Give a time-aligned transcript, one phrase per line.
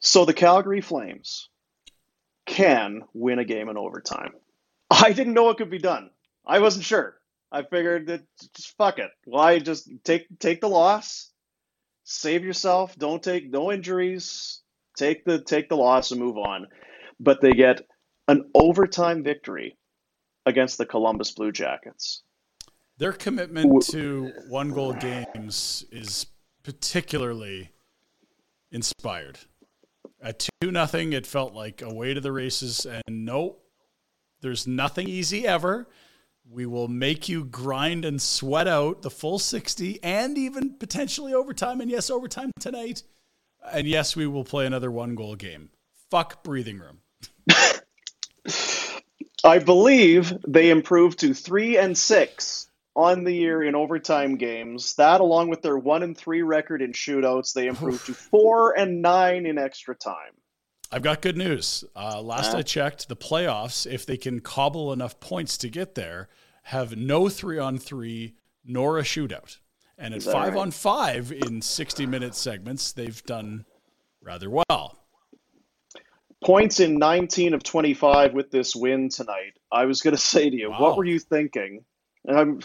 [0.00, 1.48] So the Calgary Flames
[2.46, 4.32] can win a game in overtime.
[4.90, 6.10] I didn't know it could be done.
[6.46, 7.16] I wasn't sure.
[7.52, 8.22] I figured that
[8.54, 9.10] just fuck it.
[9.24, 11.30] Why just take take the loss,
[12.04, 14.62] save yourself, don't take no injuries,
[14.96, 16.68] take the take the loss and move on.
[17.18, 17.82] But they get
[18.28, 19.76] an overtime victory
[20.46, 22.22] against the Columbus Blue Jackets.
[22.98, 26.26] Their commitment to one goal games is
[26.62, 27.70] particularly
[28.70, 29.38] inspired.
[30.22, 33.56] At 2 nothing, it felt like a way to the races and no,
[34.42, 35.88] there's nothing easy ever.
[36.48, 41.80] We will make you grind and sweat out the full 60 and even potentially overtime.
[41.80, 43.02] And yes, overtime tonight.
[43.72, 45.70] And yes, we will play another one goal game.
[46.10, 46.98] Fuck breathing room.
[49.44, 54.94] I believe they improved to three and six on the year in overtime games.
[54.96, 59.00] That, along with their one and three record in shootouts, they improved to four and
[59.02, 60.32] nine in extra time.
[60.92, 61.84] I've got good news.
[61.94, 62.58] Uh, last Uh.
[62.58, 66.28] I checked, the playoffs, if they can cobble enough points to get there,
[66.64, 68.34] have no three on three
[68.64, 69.58] nor a shootout.
[69.96, 70.60] And at five right?
[70.60, 73.66] on five in 60 minute segments, they've done
[74.22, 74.98] rather well.
[76.42, 79.52] Points in 19 of 25 with this win tonight.
[79.70, 80.80] I was going to say to you, Wow.
[80.80, 81.84] what were you thinking?
[82.24, 82.60] And I'm,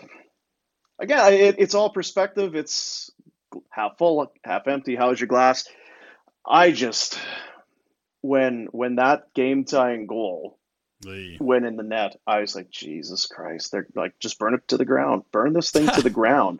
[0.99, 2.55] again, it, it's all perspective.
[2.55, 3.11] It's
[3.69, 4.95] half full, half empty.
[4.95, 5.67] How's your glass?
[6.47, 7.19] I just,
[8.21, 10.57] when when that game tying goal
[11.01, 13.71] The- went in the net, I was like, Jesus Christ!
[13.71, 15.23] They're like, just burn it to the ground.
[15.31, 16.59] Burn this thing to the ground.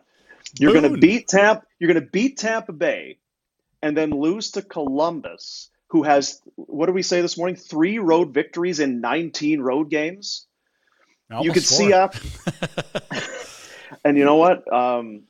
[0.58, 1.64] You're going to beat Tampa.
[1.78, 3.18] You're going to beat Tampa Bay,
[3.82, 7.56] and then lose to Columbus, who has what did we say this morning?
[7.56, 10.46] Three road victories in 19 road games.
[11.42, 12.14] You could see up,
[14.04, 14.70] and you know what?
[14.72, 15.24] Um,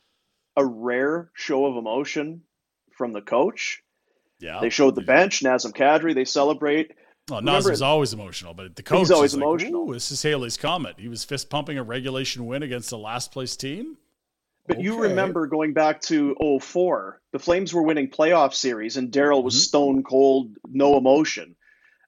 [0.55, 2.41] a rare show of emotion
[2.97, 3.81] from the coach.
[4.39, 4.59] Yeah.
[4.61, 6.13] They showed the bench, Nazem Kadri.
[6.13, 6.91] They celebrate.
[7.29, 9.89] Well, Remember- Nazem's always emotional, but the coach He's always is like, emotional.
[9.89, 10.95] "Ooh, this is Halley's Comet.
[10.99, 13.97] He was fist pumping a regulation win against the last place team.
[14.67, 19.41] But you remember going back to 04, the Flames were winning playoff series and Daryl
[19.43, 19.59] was Mhm.
[19.59, 21.55] stone cold, no emotion.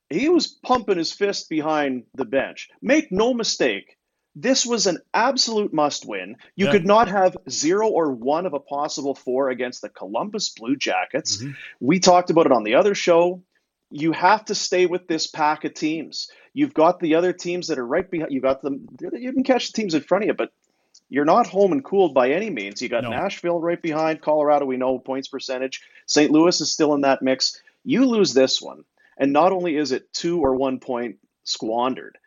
[0.09, 2.69] He was pumping his fist behind the bench.
[2.81, 3.97] Make no mistake,
[4.35, 6.35] this was an absolute must win.
[6.55, 6.71] You Yeah.
[6.71, 11.37] could not have zero or one of a possible four against the Columbus Blue Jackets.
[11.43, 11.55] Mhm.
[11.79, 13.43] We talked about it on the other show.
[13.91, 16.29] You have to stay with this pack of teams.
[16.53, 18.31] You've got the other teams that are right behind.
[18.31, 18.87] You got them.
[19.01, 20.51] You can catch the teams in front of you, but
[21.09, 22.81] you're not home and cooled by any means.
[22.81, 23.09] You got No.
[23.09, 25.81] Nashville right behind, Colorado, we know points percentage.
[26.05, 26.31] St.
[26.31, 27.59] Louis is still in that mix.
[27.83, 28.83] You lose this one,
[29.19, 32.17] and not only is it two or one point squandered,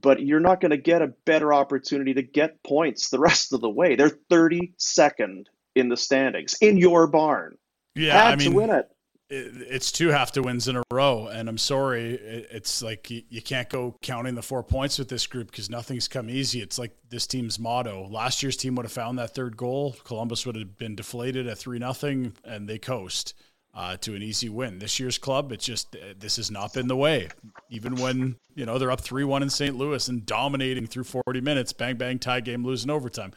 [0.00, 3.60] but you're not going to get a better opportunity to get points the rest of
[3.60, 3.96] the way.
[3.96, 7.58] They're 32nd in the standings in your barn.
[7.94, 8.88] Yeah, Had I mean, to win it.
[9.30, 13.22] it, it's two have to wins in a row, and I'm sorry, it's like you,
[13.30, 16.60] you can't go counting the four points with this group because nothing's come easy.
[16.60, 18.06] It's like this team's motto.
[18.08, 19.96] Last year's team would have found that third goal.
[20.04, 23.34] Columbus would have been deflated at three nothing, and they coast
[23.76, 24.78] uh, to an easy win.
[24.78, 27.28] This year's club, it's just uh, this has not been the way.
[27.68, 29.76] Even when you know they're up three one in St.
[29.76, 33.32] Louis and dominating through 40 minutes, bang bang tie game, losing overtime.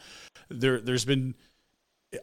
[0.49, 1.35] There, there's been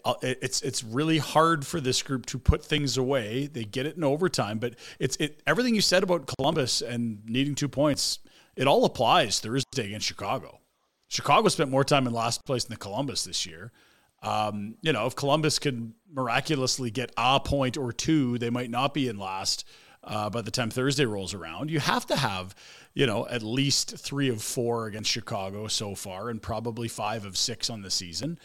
[0.05, 3.47] uh, it's it's really hard for this group to put things away.
[3.47, 7.55] They get it in overtime, but it's it everything you said about Columbus and needing
[7.55, 8.21] two points.
[8.57, 10.61] It all applies Thursday against Chicago.
[11.09, 13.71] Chicago spent more time in last place than Columbus this year.
[14.23, 18.95] Um, you know, if Columbus can miraculously get a point or two, they might not
[18.95, 19.65] be in last
[20.03, 21.71] uh, by the time Thursday rolls around.
[21.71, 22.55] You have to have,
[22.95, 27.37] you know, at least three of four against Chicago so far, and probably five of
[27.37, 28.39] six on the season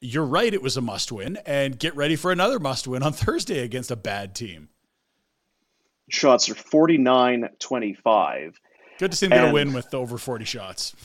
[0.00, 3.12] you're right, it was a must win, and get ready for another must win on
[3.14, 4.68] Thursday against a bad team.
[6.10, 8.60] Shots are 49 25.
[8.98, 10.96] Good to see them get a win with over 40 shots.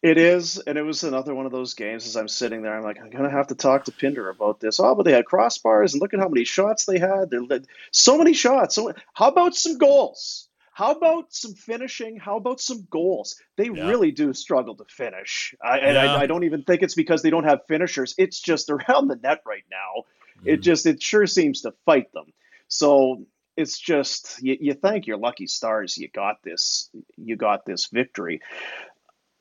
[0.00, 2.06] It is, and it was another one of those games.
[2.06, 4.78] As I'm sitting there, I'm like, I'm gonna have to talk to Pinder about this.
[4.78, 7.30] Oh, but they had crossbars, and look at how many shots they had.
[7.30, 7.60] They're
[7.90, 8.76] so many shots.
[8.76, 10.48] So, how about some goals?
[10.72, 12.18] How about some finishing?
[12.18, 13.34] How about some goals?
[13.56, 13.88] They yeah.
[13.88, 15.52] really do struggle to finish.
[15.60, 16.14] I, yeah.
[16.14, 18.14] I, I, don't even think it's because they don't have finishers.
[18.16, 20.04] It's just around the net right now.
[20.44, 20.54] Mm.
[20.54, 22.32] It just it sure seems to fight them.
[22.68, 27.86] So it's just you, you thank your lucky stars you got this you got this
[27.86, 28.40] victory.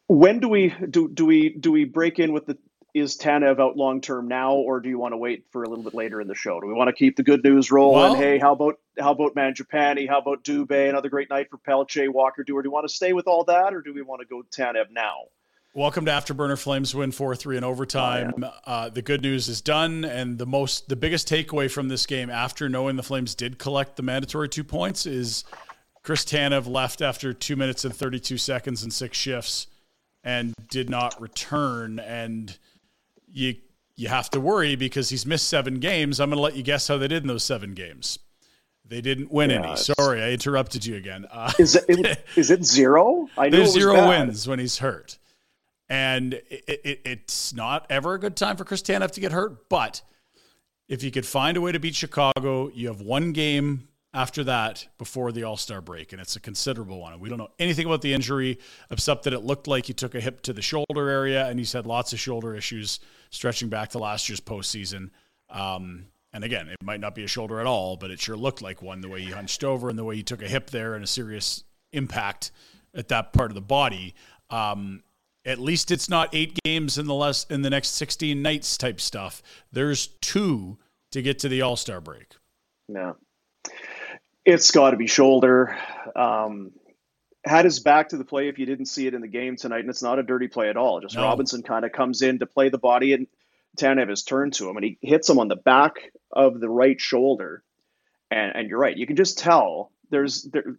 [0.07, 2.57] When do we do do we do we break in with the
[2.94, 5.83] is Tanev out long term now, or do you want to wait for a little
[5.83, 6.59] bit later in the show?
[6.59, 8.01] Do we want to keep the good news rolling?
[8.01, 10.07] Well, hey, how about how about Mangiapane?
[10.07, 10.89] How about Dubé?
[10.89, 13.44] Another great night for Pelletier, Walker, Do, or do we want to stay with all
[13.44, 15.25] that, or do we want to go Tanev now?
[15.74, 18.33] Welcome to Afterburner Flames win four three in overtime.
[18.38, 18.51] Oh, yeah.
[18.65, 22.30] uh, the good news is done, and the most the biggest takeaway from this game
[22.30, 25.44] after knowing the Flames did collect the mandatory two points is
[26.01, 29.68] Chris Tanev left after two minutes and thirty two seconds and six shifts
[30.23, 31.99] and did not return.
[31.99, 32.57] And
[33.31, 33.55] you
[33.95, 36.19] you have to worry because he's missed seven games.
[36.19, 38.19] I'm going to let you guess how they did in those seven games.
[38.85, 39.75] They didn't win yeah, any.
[39.75, 41.25] Sorry, I interrupted you again.
[41.29, 43.27] Uh, is it is it zero?
[43.37, 45.17] I know there's zero wins when he's hurt,
[45.89, 49.67] and it, it, it's not ever a good time for Chris Tanev to get hurt.
[49.67, 50.01] But
[50.87, 54.87] if you could find a way to beat Chicago, you have one game after that
[54.97, 57.19] before the All Star break, and it's a considerable one.
[57.19, 58.57] We don't know anything about the injury,
[58.89, 61.71] except that it looked like he took a hip to the shoulder area, and he's
[61.71, 62.99] had lots of shoulder issues
[63.29, 65.11] stretching back to last year's postseason.
[65.51, 68.63] Um, and again, it might not be a shoulder at all, but it sure looked
[68.63, 70.95] like one the way he hunched over and the way he took a hip there
[70.95, 72.49] and a serious impact
[72.95, 74.15] at that part of the body.
[74.49, 75.03] Um,
[75.45, 78.99] at least it's not eight games in the less in the next 16 nights type
[78.99, 79.43] stuff.
[79.71, 80.79] There's two
[81.11, 82.33] to get to the All Star break.
[82.87, 83.13] Yeah.
[84.47, 85.77] It's got to be shoulder.
[86.15, 86.71] Um,
[87.44, 89.81] had his back to the play if you didn't see it in the game tonight,
[89.81, 91.01] and it's not a dirty play at all.
[91.01, 91.23] Just no.
[91.23, 93.27] Robinson kind of comes in to play the body, and
[93.77, 96.99] Tanev has turned to him, and he hits him on the back of the right
[96.99, 97.61] shoulder.
[98.31, 100.77] And and you're right, you can just tell there's there.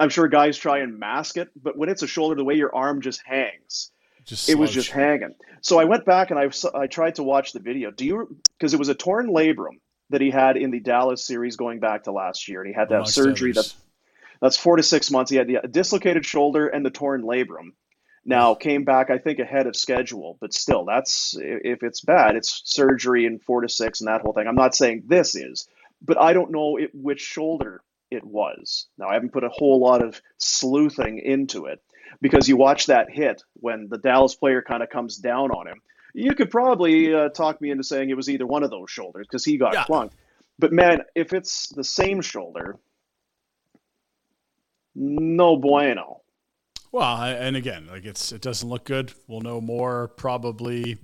[0.00, 2.74] I'm sure guys try and mask it, but when it's a shoulder, the way your
[2.74, 3.92] arm just hangs,
[4.24, 5.36] just it was just hanging.
[5.60, 7.92] So I went back and I I tried to watch the video.
[7.92, 9.78] Do you because it was a torn labrum
[10.10, 12.88] that he had in the Dallas series going back to last year, and he had
[12.88, 13.52] to have surgery.
[13.52, 13.72] That
[14.40, 15.30] that's four to six months.
[15.30, 17.72] He had the dislocated shoulder and the torn labrum.
[18.24, 22.62] Now came back, I think, ahead of schedule, but still, that's if it's bad, it's
[22.64, 24.46] surgery in four to six and that whole thing.
[24.46, 25.68] I'm not saying this is,
[26.02, 28.86] but I don't know it, which shoulder it was.
[28.98, 31.82] Now I haven't put a whole lot of sleuthing into it
[32.20, 35.80] because you watch that hit when the Dallas player kind of comes down on him
[36.14, 39.26] you could probably uh, talk me into saying it was either one of those shoulders
[39.26, 39.84] because he got yeah.
[39.84, 40.12] clunked.
[40.58, 42.78] But man, if it's the same shoulder,
[44.94, 46.22] no bueno.
[46.90, 49.12] Well, and again, like it's it doesn't look good.
[49.26, 50.98] We'll know more probably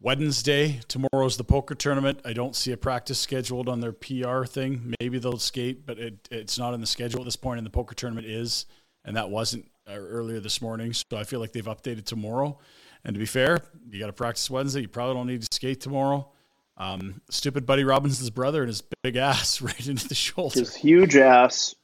[0.00, 0.80] Wednesday.
[0.86, 2.20] Tomorrow's the poker tournament.
[2.24, 4.94] I don't see a practice scheduled on their PR thing.
[5.00, 7.58] Maybe they'll skate, but it, it's not in the schedule at this point.
[7.58, 8.66] And the poker tournament is,
[9.04, 10.92] and that wasn't uh, earlier this morning.
[10.92, 12.58] So I feel like they've updated tomorrow.
[13.04, 13.60] And to be fair,
[13.90, 14.82] you got to practice Wednesday.
[14.82, 16.30] You probably don't need to skate tomorrow.
[16.76, 20.60] Um, stupid Buddy Robinson's brother and his big ass right into the shoulder.
[20.60, 21.74] His huge ass.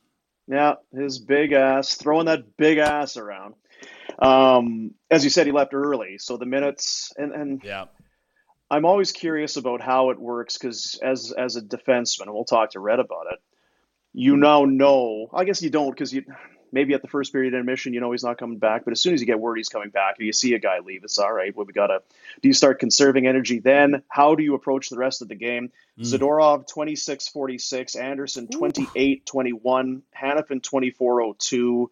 [0.47, 3.55] Yeah, his big ass, throwing that big ass around.
[4.19, 6.19] Um, as you said, he left early.
[6.19, 7.87] So the minutes and, and yeah.
[8.71, 12.71] I'm always curious about how it works because as as a defenseman, and we'll talk
[12.71, 13.39] to Red about it,
[14.13, 15.29] you now know.
[15.33, 16.25] I guess you don't because you
[16.75, 18.85] maybe at the first period intermission, you know he's not coming back.
[18.85, 20.81] But as soon as you get word he's coming back, or you see a guy
[20.81, 21.57] leave, it's all right.
[21.57, 22.03] Well, we gotta.
[22.43, 24.03] Do you start conserving energy then?
[24.09, 25.71] How do you approach the rest of the game?
[25.99, 26.03] Mm.
[26.05, 31.87] Zadorov 26-46, Andersson 28-21, Hanifin 24-02.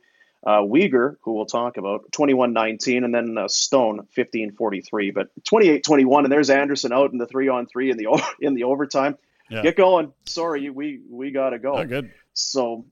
[0.44, 5.14] Uh, Weegar, who we'll talk about, 21-19, and then uh, Stone 15-43.
[5.14, 8.64] But 28-21, and there's Andersson out in the three on three in the in the
[8.64, 9.16] overtime.
[9.48, 9.62] Yeah.
[9.62, 10.12] Get going.
[10.24, 11.76] Sorry, we we gotta go.
[11.76, 12.10] Oh, good.
[12.32, 12.86] So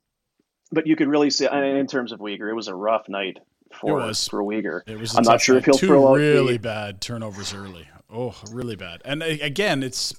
[0.72, 3.38] but you could really see in terms of Weegar, it was a rough night
[3.72, 4.82] for for Weegar.
[4.86, 5.60] It was I'm not sure night.
[5.60, 7.88] if he'll Two throw really out bad turnovers early.
[8.12, 9.02] Oh, really bad.
[9.04, 10.14] And again, it's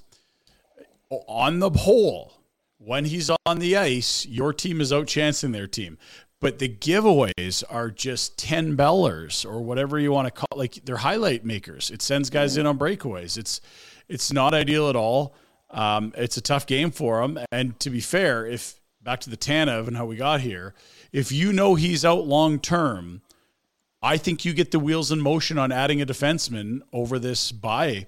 [1.10, 2.42] on the whole
[2.78, 5.98] when he's on the ice, your team is outchancing their team.
[6.40, 10.96] But the giveaways are just 10 bellers or whatever you want to call like they're
[10.96, 11.90] highlight makers.
[11.90, 13.38] It sends guys in on breakaways.
[13.38, 13.60] It's
[14.08, 15.36] it's not ideal at all.
[15.70, 17.38] Um, it's a tough game for him.
[17.52, 20.74] And to be fair, if back to the Tanev and how we got here.
[21.12, 23.22] If you know he's out long term,
[24.02, 28.06] I think you get the wheels in motion on adding a defenseman over this bye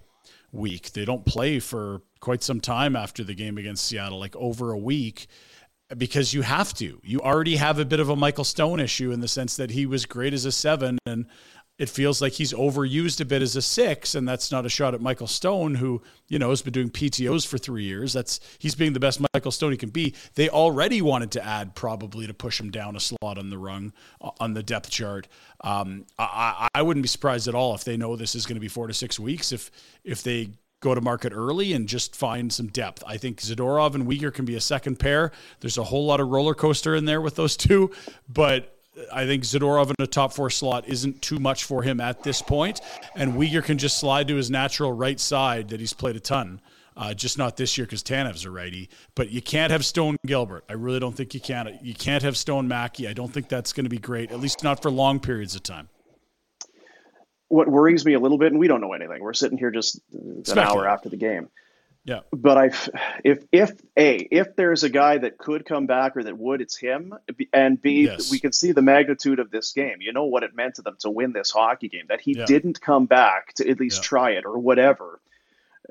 [0.53, 0.93] week.
[0.93, 4.79] They don't play for quite some time after the game against Seattle, like over a
[4.79, 5.27] week,
[5.97, 7.01] because you have to.
[7.03, 9.87] You already have a bit of a Michael Stone issue in the sense that he
[9.87, 11.27] was great as a seven and
[11.77, 14.95] it feels like he's overused a bit as a six, and that's not a shot
[14.95, 18.13] at Michael Stone, who you know has been doing PTOS for three years.
[18.13, 20.15] That's he's being the best Michael Stone he can be.
[20.35, 23.93] They already wanted to add probably to push him down a slot on the rung
[24.21, 25.27] uh, on the depth chart.
[25.63, 28.61] Um, I, I wouldn't be surprised at all if they know this is going to
[28.61, 29.51] be four to six weeks.
[29.51, 29.73] If
[30.05, 30.51] if they
[30.85, 33.03] go to market early and just find some depth.
[33.07, 35.33] I think Zadorov and Weegar can be a second pair.
[35.61, 37.91] There's a whole lot of roller coaster in there with those two,
[38.29, 38.74] but
[39.13, 42.43] I think Zadorov in a top four slot isn't too much for him at this
[42.43, 42.81] point,
[43.17, 46.61] and Weegar can just slide to his natural right side that he's played a ton.
[46.97, 48.89] Uh, just not this year because Tanev's a righty.
[49.17, 50.65] But you can't have Stone Gilbert.
[50.69, 51.77] I really don't think you can.
[51.83, 53.09] You can't have Stone Mackey.
[53.09, 55.65] I don't think that's going to be great, at least not for long periods of
[55.65, 55.89] time.
[57.49, 59.23] What worries me a little bit, and we don't know anything.
[59.23, 61.49] We're sitting here just an hour after the game.
[62.05, 62.21] Yeah.
[62.33, 62.71] But I,
[63.25, 66.77] if if a if there's a guy that could come back or that would, it's
[66.77, 67.15] him.
[67.53, 68.31] And b yes.
[68.31, 69.99] we can see the magnitude of this game.
[70.01, 72.05] You know what it meant to them to win this hockey game.
[72.09, 72.45] That he yeah.
[72.45, 74.03] didn't come back to at least yeah.
[74.03, 75.19] try it or whatever.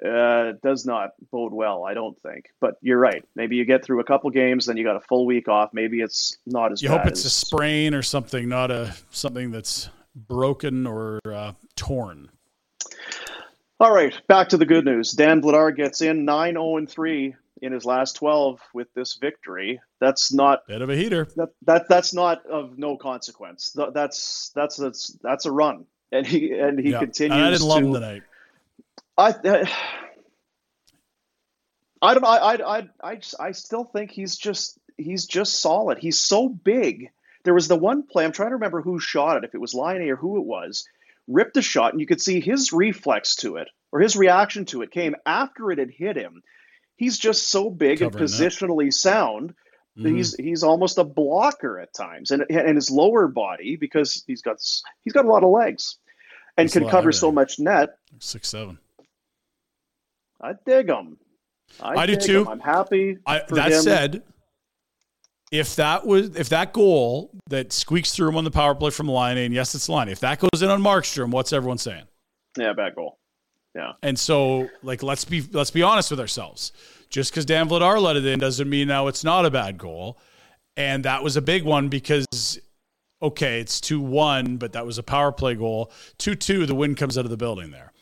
[0.04, 2.50] Uh, does not bode well, I don't think.
[2.60, 3.24] But you're right.
[3.36, 5.72] Maybe you get through a couple games, then you got a full week off.
[5.72, 6.82] Maybe it's not as.
[6.82, 7.26] You hope it's as...
[7.26, 12.30] a sprain or something, not a something that's broken or uh, torn.
[13.84, 15.12] All right, back to the good news.
[15.12, 19.82] Dan Vladar gets in 9 0 3 in his last 12 with this victory.
[20.00, 21.28] That's not bit of a heater.
[21.36, 23.76] That, that that's not of no consequence.
[23.76, 27.00] That's that's that's that's a run, and he and he yeah.
[27.00, 27.38] continues.
[27.38, 28.24] I didn't love him tonight.
[29.18, 29.32] I.
[29.32, 29.66] Uh,
[32.02, 32.24] I don't.
[32.24, 32.78] I, I.
[32.78, 32.90] I.
[33.04, 33.20] I.
[33.38, 34.80] I still think he's just.
[34.96, 35.98] He's just solid.
[35.98, 37.10] He's so big.
[37.44, 38.24] There was the one play.
[38.24, 39.44] I'm trying to remember who shot it.
[39.44, 40.88] If it was Laine or who it was
[41.28, 44.82] ripped a shot, and you could see his reflex to it or his reaction to
[44.82, 46.42] it came after it had hit him.
[46.96, 49.54] He's just so big Covering and positionally sound.
[49.98, 50.16] Mm-hmm.
[50.16, 54.58] He's he's almost a blocker at times, and and his lower body because he's got
[55.04, 55.98] he's got a lot of legs,
[56.58, 57.98] and he's can cover so much net.
[58.20, 58.80] Six seven.
[60.42, 61.18] I dig him.
[61.80, 62.42] I, I do too.
[62.42, 62.48] Him.
[62.50, 63.18] I'm happy.
[63.26, 63.82] I, that him.
[63.82, 64.24] said,
[65.54, 69.08] if that was if that goal that squeaks through him on the power play from
[69.08, 70.10] Laine, and yes, it's Laine.
[70.10, 72.06] If that goes in on Markstrom, what's everyone saying?
[72.58, 73.20] Yeah, bad goal.
[73.76, 73.94] Yeah.
[74.02, 76.74] And so, like, let's be let's be honest with ourselves.
[77.12, 80.18] Just because Dan Vladar let it in doesn't mean now it's not a bad goal.
[80.76, 82.26] And that was a big one because
[83.22, 85.92] okay, it's two one, but that was a power play goal.
[86.18, 87.93] Two two, the wind comes out of the building there.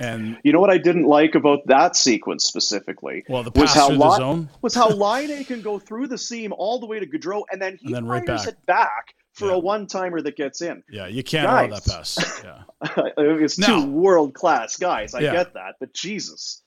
[0.00, 3.22] And you know what I didn't like about that sequence specifically?
[3.28, 6.80] Well, the was how the zone was how Laine can go through the seam all
[6.80, 8.48] the way to Gaudreau, and then he and then right back.
[8.48, 9.54] it back for yeah.
[9.54, 10.82] a one timer that gets in.
[10.90, 12.42] Yeah, you can't guys, allow that pass.
[12.44, 15.14] Yeah, it's now, two world class guys.
[15.14, 15.32] I yeah.
[15.32, 16.62] get that, but Jesus.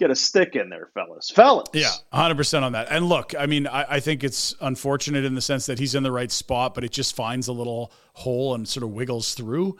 [0.00, 1.30] Get a stick in there, fellas.
[1.30, 1.68] Fellas.
[1.72, 2.88] Yeah, 100% on that.
[2.90, 6.02] And look, I mean, I, I think it's unfortunate in the sense that he's in
[6.02, 9.76] the right spot, but it just finds a little hole and sort of wiggles through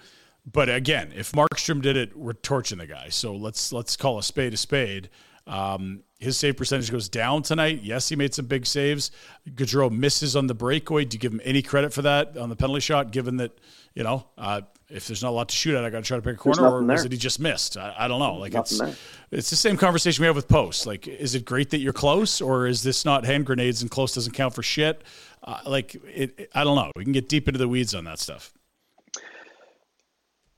[0.50, 3.08] but again, if Markstrom did it, we're torching the guy.
[3.08, 5.08] So let's let's call a spade a spade.
[5.46, 7.82] Um, his save percentage goes down tonight.
[7.82, 9.10] Yes, he made some big saves.
[9.50, 11.04] Gaudreau misses on the breakaway.
[11.04, 13.10] Do you give him any credit for that on the penalty shot?
[13.10, 13.58] Given that
[13.94, 16.16] you know, uh, if there's not a lot to shoot at, I got to try
[16.16, 17.76] to pick a corner, or was it he just missed?
[17.76, 18.34] I, I don't know.
[18.34, 18.94] Like it's there.
[19.30, 20.84] it's the same conversation we have with posts.
[20.84, 24.14] Like, is it great that you're close, or is this not hand grenades and close
[24.14, 25.02] doesn't count for shit?
[25.42, 26.90] Uh, like, it, I don't know.
[26.96, 28.52] We can get deep into the weeds on that stuff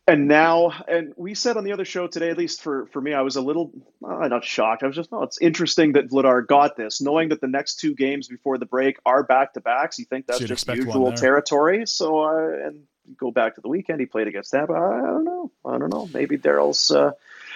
[0.06, 3.12] and now and we said on the other show today at least for for me
[3.12, 3.72] i was a little
[4.04, 4.82] uh, not shocked.
[4.82, 7.80] I was just no oh, it's interesting that vladar got this knowing that the next
[7.80, 11.86] two games before the break are back to backs you think that's just usual territory?
[11.86, 12.84] So uh, and
[13.16, 15.50] go back to the weekend he played against that i don't know.
[15.64, 16.08] I don't know.
[16.12, 17.12] Maybe daryl's uh,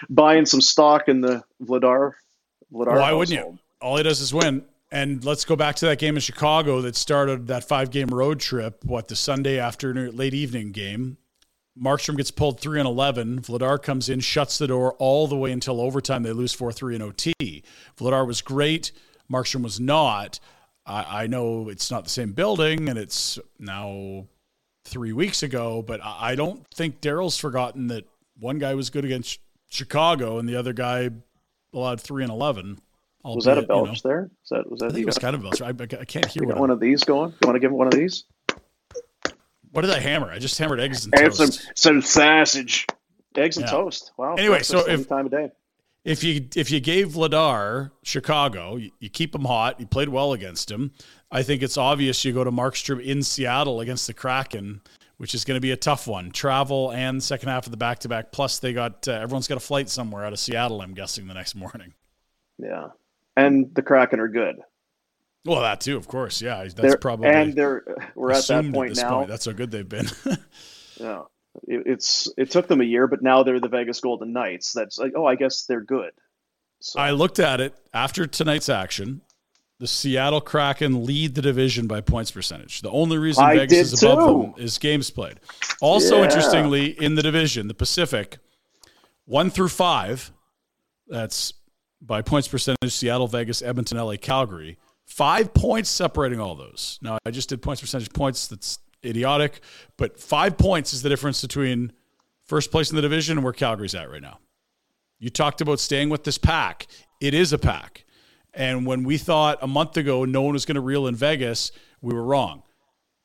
[0.09, 2.15] buying some stock in the vladar
[2.73, 3.19] vladar why household.
[3.19, 3.59] wouldn't you?
[3.81, 4.65] all he does is win.
[4.93, 8.41] And let's go back to that game in Chicago that started that five game road
[8.41, 8.85] trip.
[8.85, 11.17] What the Sunday afternoon, late evening game
[11.83, 13.41] Markstrom gets pulled three and eleven.
[13.41, 16.23] Vladar comes in, shuts the door all the way until overtime.
[16.23, 17.33] They lose four three in OT.
[17.99, 18.93] Vladar was great.
[19.33, 20.41] Markstrom was not.
[20.85, 24.27] I, I, know it's not the same building, and it's now
[24.85, 28.07] three weeks ago, but I, I don't think Daryl's forgotten that
[28.39, 31.11] one guy was good against Chicago and the other guy
[31.73, 32.79] allowed three and eleven.
[33.23, 34.01] Was that a belch you know.
[34.03, 34.31] there?
[34.43, 34.87] Was that was that?
[34.87, 35.61] I think it was kind of a belch.
[35.61, 36.43] I, I can't hear.
[36.43, 37.31] You one of these going?
[37.31, 38.25] You want to give him one of these?
[39.73, 40.31] What did I hammer?
[40.31, 41.53] I just hammered eggs and, and toast.
[41.53, 42.87] some some sausage,
[43.37, 43.73] eggs and yeah.
[43.73, 44.13] toast.
[44.17, 44.35] Wow.
[44.35, 45.51] Anyway, so if time of day.
[46.05, 49.79] If you if you gave Vladar Chicago, you, you, keep him hot.
[49.79, 50.93] You played well against him.
[51.31, 54.81] I think it's obvious you go to Markstrom in Seattle against the Kraken
[55.21, 56.31] which is going to be a tough one.
[56.31, 58.33] Travel and second half of the back to back.
[58.33, 60.81] Plus, they got uh, everyone's got a flight somewhere out of Seattle.
[60.81, 61.93] I'm guessing the next morning.
[62.57, 62.87] Yeah,
[63.37, 64.63] and the Kraken are good.
[65.45, 66.43] Well, that too, of course.
[66.43, 67.83] Yeah, that's they're, probably and they're
[68.15, 69.19] we're at that point at now.
[69.19, 69.29] Point.
[69.29, 70.07] That's how good they've been.
[70.97, 71.23] yeah,
[71.67, 74.73] it, it's it took them a year, but now they're the Vegas Golden Knights.
[74.73, 76.13] That's like, oh, I guess they're good.
[76.81, 77.01] So.
[77.01, 79.23] I looked at it after tonight's action.
[79.79, 82.83] The Seattle Kraken lead the division by points percentage.
[82.83, 84.53] The only reason I Vegas is above too.
[84.55, 85.41] them is games played.
[85.81, 86.25] Also, Yeah.
[86.25, 88.39] interestingly, in the division, the Pacific,
[89.25, 90.33] one through five,
[91.09, 91.55] that's
[92.03, 94.77] by points percentage Seattle, Vegas, Edmonton, LA, Calgary.
[95.11, 97.01] Five points separating all those.
[97.03, 98.47] Now, I just did points percentage points.
[98.47, 99.61] That's idiotic.
[99.97, 101.91] But five points is the difference between
[102.47, 104.39] first place in the division and where Calgary's at right now.
[105.19, 106.87] You talked about staying with this pack.
[107.21, 108.05] It is a pack.
[108.55, 111.73] And when we thought a month ago no one was going to reel in Vegas,
[112.01, 112.63] we were wrong.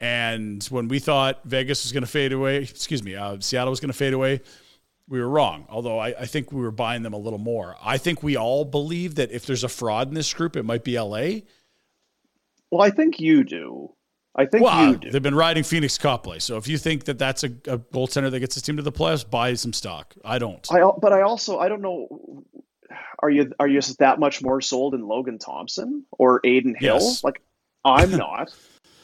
[0.02, 3.80] And when we thought Vegas was going to fade away, excuse me, uh, Seattle was
[3.80, 4.42] going to fade away,
[5.08, 5.68] we were wrong.
[5.70, 7.76] Although I, I think we were buying them a little more.
[7.80, 10.84] I think we all believe that if there's a fraud in this group, it might
[10.84, 11.42] be LA.
[12.76, 13.94] Well, I think you do.
[14.36, 15.12] I think Well, you do.
[15.12, 16.42] they've been riding Pheonix Copley.
[16.42, 18.92] So if you think that that's a, a goaltender that gets his team to the
[18.92, 20.14] playoffs, buy some stock.
[20.26, 20.68] I don't.
[20.70, 22.44] I but I also I don't know.
[23.20, 27.00] Are you are you that much more sold in Logan Thompson or Adin Hill?
[27.00, 27.24] Yes.
[27.24, 27.42] Like
[27.86, 28.54] I'm not.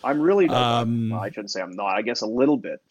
[0.03, 0.81] I'm really not.
[0.81, 1.95] Um, I shouldn't say I'm not.
[1.95, 2.81] I guess a little bit.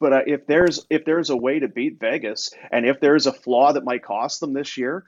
[0.00, 3.32] But uh, if there's if there's a way to beat Vegas, and if there's a
[3.32, 5.04] flaw that might cost them this year,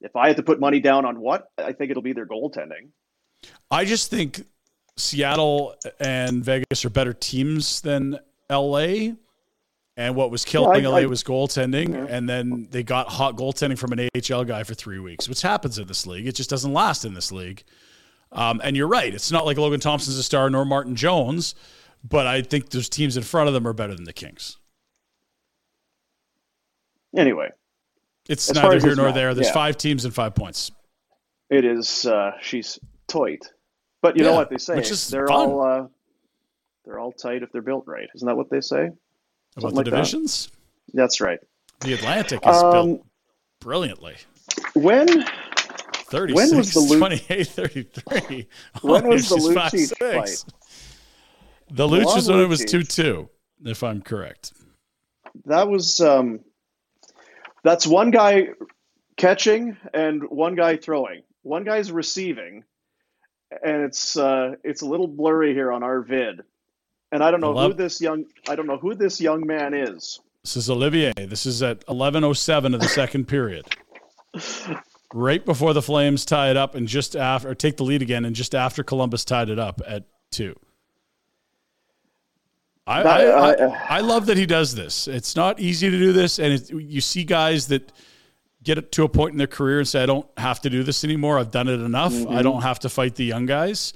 [0.00, 2.90] if I had to put money down on what, I think it'll be their goaltending.
[3.70, 4.42] I just think
[4.96, 8.18] Seattle and Vegas are better teams than
[8.50, 9.12] LA.
[9.98, 11.90] And what was killing Yeah, I- LA I- was goaltending.
[11.94, 12.06] Yeah.
[12.14, 15.78] And then they got hot goaltending from an AHL guy for three weeks, which happens
[15.78, 16.26] in this league.
[16.26, 17.64] It just doesn't last in this league.
[18.32, 19.14] Um, and you're right.
[19.14, 21.54] It's not like Logan Thompson's a star nor Martin Jones,
[22.04, 24.58] but I think those teams in front of them are better than the Kings.
[27.16, 27.50] Anyway,
[28.28, 29.34] It's neither here nor match, there.
[29.34, 29.52] There's yeah.
[29.54, 30.70] five teams and five points.
[31.48, 32.04] it is.
[32.04, 33.44] Uh, she's tight,
[34.02, 34.74] but you know what they say?
[35.10, 35.36] they're fun.
[35.36, 35.86] all uh,
[36.84, 38.08] they're all tight if they're built right.
[38.14, 38.86] Isn't that what they say?
[38.86, 38.94] About
[39.60, 39.90] Something the like that.
[39.90, 40.50] divisions,
[40.94, 41.38] That's right.
[41.80, 43.06] the Atlantic is Um, built
[43.60, 44.16] brilliantly.
[44.74, 45.08] When
[46.08, 48.48] 36, was the Lu- 28, 33.
[48.82, 50.44] When was the Lucic fight?
[51.70, 51.88] The
[52.28, 53.28] when it was 2 2,
[53.64, 54.52] if I'm correct.
[55.46, 56.40] that was um,
[57.64, 58.48] that's one guy
[59.16, 61.22] catching and one guy throwing.
[61.42, 62.62] One guy's receiving,
[63.62, 66.42] and it's uh, it's a little blurry here on our vid.
[67.12, 70.20] And I don't know who this young I don't know who this young man is.
[70.42, 71.12] This is Olivier.
[71.16, 73.66] This is at 11:07 of the second period.
[75.14, 78.24] Right before the Flames tie it up, and just after, or take the lead again,
[78.24, 80.54] and just after Columbus tied it up at two.
[82.86, 85.08] I, That- I, I, I- I love that he does this.
[85.08, 87.92] It's not easy to do this, and it, you see guys that
[88.66, 90.82] get it to a point in their career and say, "I don't have to do
[90.82, 91.38] this anymore.
[91.38, 92.12] I've done it enough.
[92.12, 92.42] I mm-hmm.
[92.42, 93.94] don't have to fight the young guys."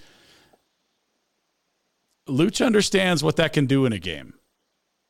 [2.28, 4.34] Luch understands what that can do in a game.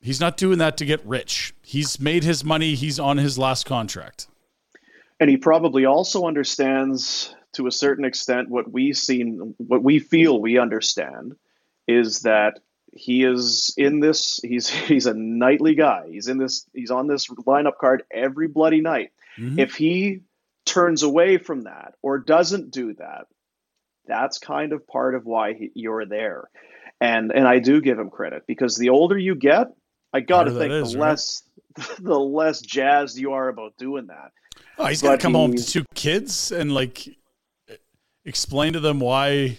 [0.01, 1.55] He's not doing that to get rich.
[1.63, 2.75] He's made his money.
[2.75, 4.27] He's on his last contract.
[5.21, 10.41] And he probably also understands to a certain extent what we seen what we feel
[10.41, 11.37] we understand
[11.87, 12.61] is that
[12.93, 16.09] he is in this he's he's a nightly guy.
[16.11, 19.13] He's in this he's on this lineup card every bloody night.
[19.39, 19.59] Mhm.
[19.59, 20.21] If he
[20.67, 23.27] turns away from that or doesn't do that,
[24.07, 26.51] that's kind of part of why he, you're there.
[27.01, 29.69] And and I do give him credit because the older you get,
[30.13, 31.09] I got to think is, the right?
[31.09, 31.43] less
[31.99, 34.33] the less jazzed you are about doing that.
[34.79, 37.09] Oh, he's got to come home to two kids and like
[38.25, 39.59] explain to them why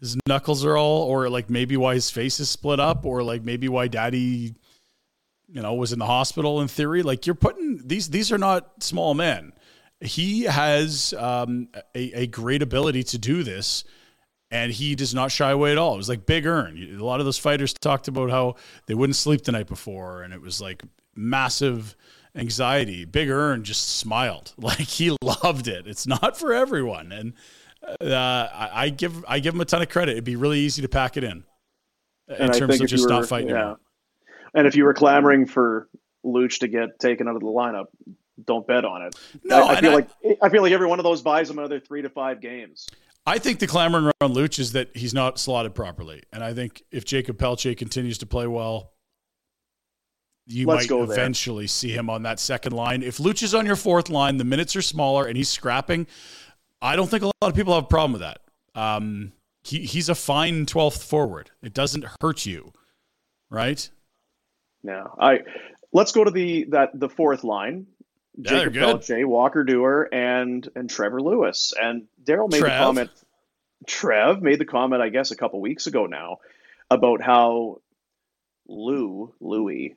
[0.00, 3.42] his knuckles are all, or like maybe why his face is split up, or like
[3.42, 4.54] maybe why daddy,
[5.52, 7.02] you know, was in the hospital in theory.
[7.02, 9.52] Like you're putting these, these are not small men.
[10.00, 13.84] He has um, a, a great ability to do this.
[14.50, 15.94] And he does not shy away at all.
[15.94, 16.76] It was like Big Earn.
[17.00, 20.34] A lot of those fighters talked about how they wouldn't sleep the night before, and
[20.34, 20.82] it was like
[21.16, 21.96] massive
[22.36, 23.06] anxiety.
[23.06, 25.86] Big Earn just smiled like he loved it.
[25.86, 27.32] It's not for everyone, and
[27.98, 30.12] uh, I, I give I give him a ton of credit.
[30.12, 31.44] It'd be really easy to pack it in
[32.28, 33.48] in And terms of just were- not fighting.
[33.48, 33.56] yeah.
[33.56, 33.78] anymore.
[34.54, 35.88] And if you were clamoring for
[36.24, 37.86] Luch to get taken out of the lineup,
[38.44, 39.14] don't bet on it.
[39.44, 40.08] No, I, I feel I- like
[40.42, 42.88] I feel like every one of those buys him another three to five games.
[43.24, 46.82] I think the clamoring around Luch is that he's not slotted properly, and I think
[46.90, 48.92] if Jakob Pelletier continues to play well,
[50.46, 51.16] you Let's might go there.
[51.16, 53.02] eventually see him on that second line.
[53.04, 56.06] If Luch is on your fourth line, the minutes are smaller, and he's scrapping.
[56.80, 58.40] I don't think a lot of people have a problem with that.
[58.74, 61.50] Um, he, he's a fine twelfth forward.
[61.62, 62.72] It doesn't hurt you,
[63.50, 63.88] right?
[64.82, 65.04] Yeah.
[65.18, 65.40] I
[65.92, 67.86] let's go to the that the fourth line.
[68.36, 68.74] Yeah, Jacob.
[68.74, 71.72] Pelletier, Walker Duehr, and and Trevor Lewis.
[71.80, 72.72] And Daryl made Trev.
[72.72, 73.10] the comment.
[73.86, 76.38] Trev made the comment, I guess, a couple weeks ago now,
[76.90, 77.80] about how
[78.68, 79.92] Lou Lewis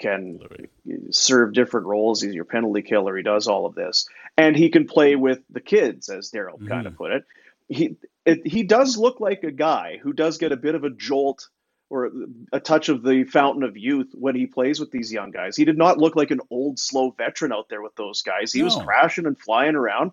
[0.00, 0.40] can
[0.84, 1.16] Lewis.
[1.16, 2.20] serve different roles.
[2.20, 3.16] He's your penalty killer.
[3.16, 6.70] He does all of this, and he can play with the kids, as Daryl kind
[6.70, 6.86] Mm-hmm.
[6.88, 7.24] of put it.
[7.68, 10.90] He it, he does look like a guy who does get a bit of a
[10.90, 11.48] jolt
[11.88, 12.10] or
[12.52, 15.56] a touch of the fountain of youth when he plays with these young guys.
[15.56, 18.52] He did not look like an old, slow veteran out there with those guys.
[18.52, 20.12] He was crashing and flying around.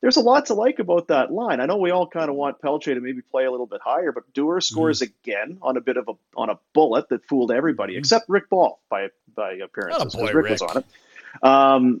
[0.00, 1.60] There's a lot to like about that line.
[1.60, 4.10] I know we all kind of want Pelletier to maybe play a little bit higher,
[4.10, 7.96] but Duehr scores again on a bit of a on a bullet that fooled everybody
[7.96, 10.12] except Rick Ball by by appearances.
[10.16, 10.84] Attaboy, 'cause Rick, was on it.
[11.44, 12.00] Um,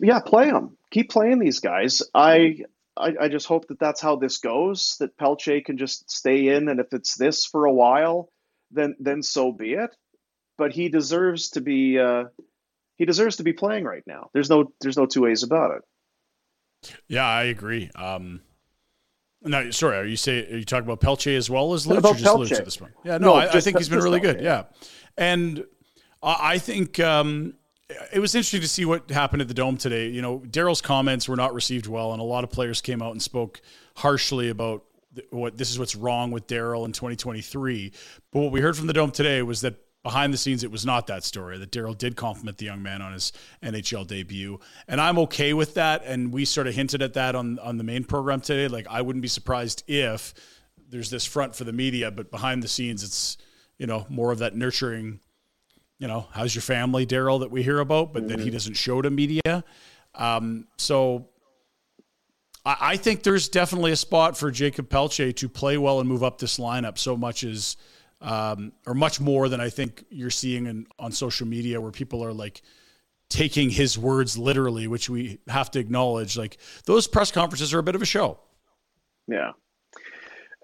[0.00, 0.78] yeah, play them.
[0.90, 2.02] Keep playing these guys.
[2.14, 2.64] I,
[2.96, 4.96] I I just hope that that's how this goes.
[5.00, 8.30] That Pelletier can just stay in, and if it's this for a while,
[8.70, 9.94] then then so be it.
[10.58, 12.24] But he deserves to be uh,
[12.96, 14.30] he deserves to be playing right now.
[14.32, 16.92] There's no there's no two ways about it.
[17.08, 17.90] Yeah, I agree.
[17.94, 18.42] Um,
[19.42, 19.96] no, sorry.
[19.98, 22.24] Are you say are you talking about Pelletier as well as Luch, About or just
[22.24, 22.56] Pelletier.
[22.56, 22.92] Luch at this point?
[23.04, 24.40] Yeah, no, No, I, I think he's been really good.
[24.40, 24.64] Yeah,
[25.16, 25.64] and
[26.22, 27.54] I I think um,
[28.12, 30.08] it was interesting to see what happened at the Dome today.
[30.08, 33.12] You know, Daryl's comments were not received well, and a lot of players came out
[33.12, 33.60] and spoke
[33.96, 34.84] harshly about
[35.30, 37.92] what this is what's wrong with Daryl in 2023.
[38.30, 40.84] But what we heard from the Dome today was that behind the scenes, it was
[40.84, 41.58] not that story.
[41.58, 45.74] That Daryl did compliment the young man on his NHL debut, and I'm okay with
[45.74, 46.02] that.
[46.04, 48.68] And we sort of hinted at that on on the main program today.
[48.68, 50.34] Like, I wouldn't be surprised if
[50.88, 53.36] there's this front for the media, but behind the scenes, it's
[53.78, 55.20] you know more of that nurturing.
[56.02, 59.00] You know, how's your family, Daryl, that we hear about, but that he doesn't show
[59.00, 59.62] to media.
[60.16, 61.28] Um, so
[62.66, 66.24] I, I think there's definitely a spot for Jakob Pelletier to play well and move
[66.24, 67.76] up this lineup so much as,
[68.20, 72.24] um, or much more than I think you're seeing in, on social media where people
[72.24, 72.62] are like
[73.28, 76.36] taking his words literally, which we have to acknowledge.
[76.36, 78.40] Like those press conferences are a bit of a show.
[79.28, 79.52] Yeah.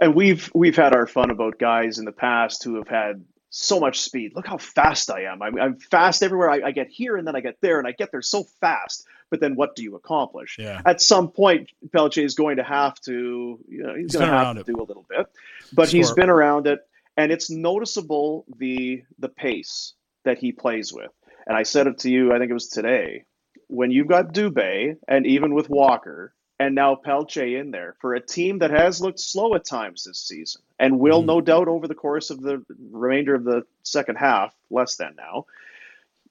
[0.01, 3.81] And we've we've had our fun about guys in the past who have had so
[3.81, 4.33] much speed.
[4.35, 5.43] Look how fast I am.
[5.43, 6.51] I'm, I'm fast everywhere.
[6.51, 9.07] I, I get here and then I get there and I get there so fast.
[9.31, 10.57] But then what do you accomplish?
[10.59, 10.81] Yeah.
[10.85, 14.37] At some point, Pelletier is going to have to, you know, he's, He's going to
[14.37, 14.67] have to it.
[14.67, 15.27] do a little bit.
[15.73, 16.81] But he's been around it,
[17.17, 19.93] and it's noticeable the the pace
[20.25, 21.11] that he plays with.
[21.47, 23.25] And I said it to you, I think it was today,
[23.67, 28.21] when you've got Dubé and even with Walker and now Pelletier in there for a
[28.21, 31.95] team that has looked slow at times this season and will no doubt over the
[31.95, 35.47] course of the remainder of the second half, less than now,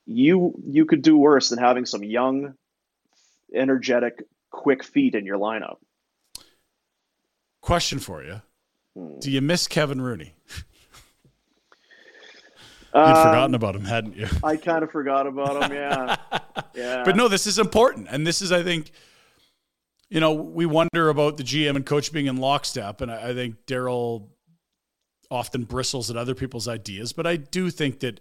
[0.06, 2.54] you you could do worse than having some young,
[3.54, 5.78] energetic, quick feet in your lineup.
[7.62, 8.42] Question for you.
[8.96, 9.20] Hmm.
[9.20, 10.36] Do you miss Kevin Rooney?
[12.96, 14.28] You'd forgotten Um, about him, hadn't you?
[14.44, 15.74] I kind of forgot about him.
[15.74, 16.16] Yeah,
[16.74, 17.04] yeah.
[17.04, 18.08] But no, this is important.
[18.10, 18.92] And this is, I think,
[20.10, 23.02] you know, we wonder about the GM and coach being in lockstep.
[23.02, 24.28] And I, I think Daryl
[25.30, 27.13] often bristles at other people's ideas.
[27.13, 28.20] But I do think that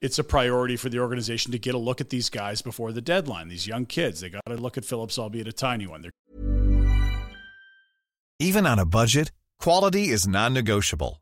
[0.00, 3.00] it's a priority for the organization to get a look at these guys before the
[3.00, 4.20] deadline, these young kids.
[4.20, 6.02] They got to look at Phillips, albeit a tiny one.
[6.02, 6.12] They're
[8.40, 11.21] Even on a budget, quality is non-negotiable.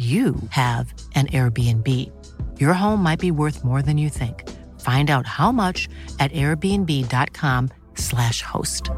[0.00, 1.86] you have an Airbnb.
[2.58, 4.48] Your home might be worth more than you think.
[4.80, 8.88] Find out how much at airbnb.com/slash host.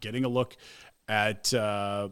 [0.00, 0.56] Getting a look
[1.06, 2.08] at uh,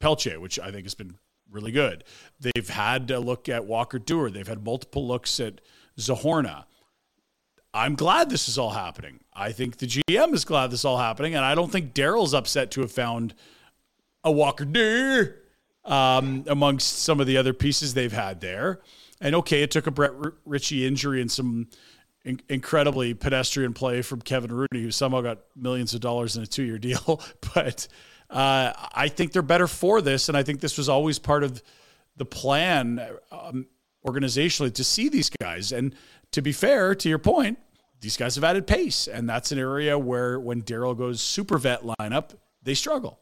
[0.00, 1.18] Pelletier, which I think has been
[1.50, 2.04] really good.
[2.40, 4.32] They've had a look at Walker Duehr.
[4.32, 5.60] They've had multiple looks at
[5.98, 6.64] Zohorna.
[7.74, 9.20] I'm glad this is all happening.
[9.34, 12.32] I think the GM is glad this is all happening, and I don't think Daryl's
[12.32, 13.34] upset to have found
[14.24, 15.34] a Walker Duehr
[15.84, 18.80] um, amongst some of the other pieces they've had there.
[19.20, 20.12] And okay, it took a Brett
[20.44, 21.68] Ritchie injury and some
[22.24, 26.46] in- incredibly pedestrian play from Kevin Rooney, who somehow got millions of dollars in a
[26.46, 27.22] two-year deal.
[27.54, 27.86] but
[28.30, 31.62] uh, I think they're better for this, and I think this was always part of
[32.16, 33.66] the plan um,
[34.06, 35.72] organizationally to see these guys.
[35.72, 35.94] And
[36.32, 37.58] to be fair, to your point,
[38.00, 41.82] these guys have added pace, and that's an area where when Daryl goes super vet
[41.82, 43.18] lineup, they struggle.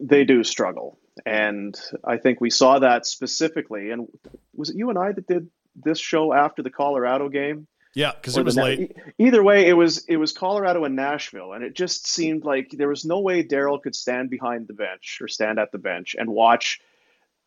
[0.00, 3.90] They do struggle, and I think we saw that specifically.
[3.90, 4.08] And
[4.54, 7.66] was it you and I that did this show after the Colorado game?
[7.94, 8.96] Yeah, because it was Na- late.
[9.18, 12.88] Either way, it was it was Colorado and Nashville, and it just seemed like there
[12.88, 16.30] was no way Daryl could stand behind the bench or stand at the bench and
[16.30, 16.80] watch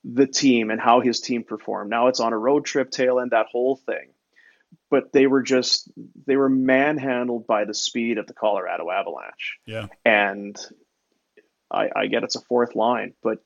[0.04, 1.89] the team and how his team performed.
[1.89, 4.10] Now it's on a road trip tail end, that whole thing.
[4.89, 5.89] But they were just
[6.26, 9.58] they were manhandled by the speed of the Colorado Avalanche.
[9.66, 9.88] Yeah.
[10.04, 10.58] And
[11.74, 13.40] I, I get it's a fourth line, but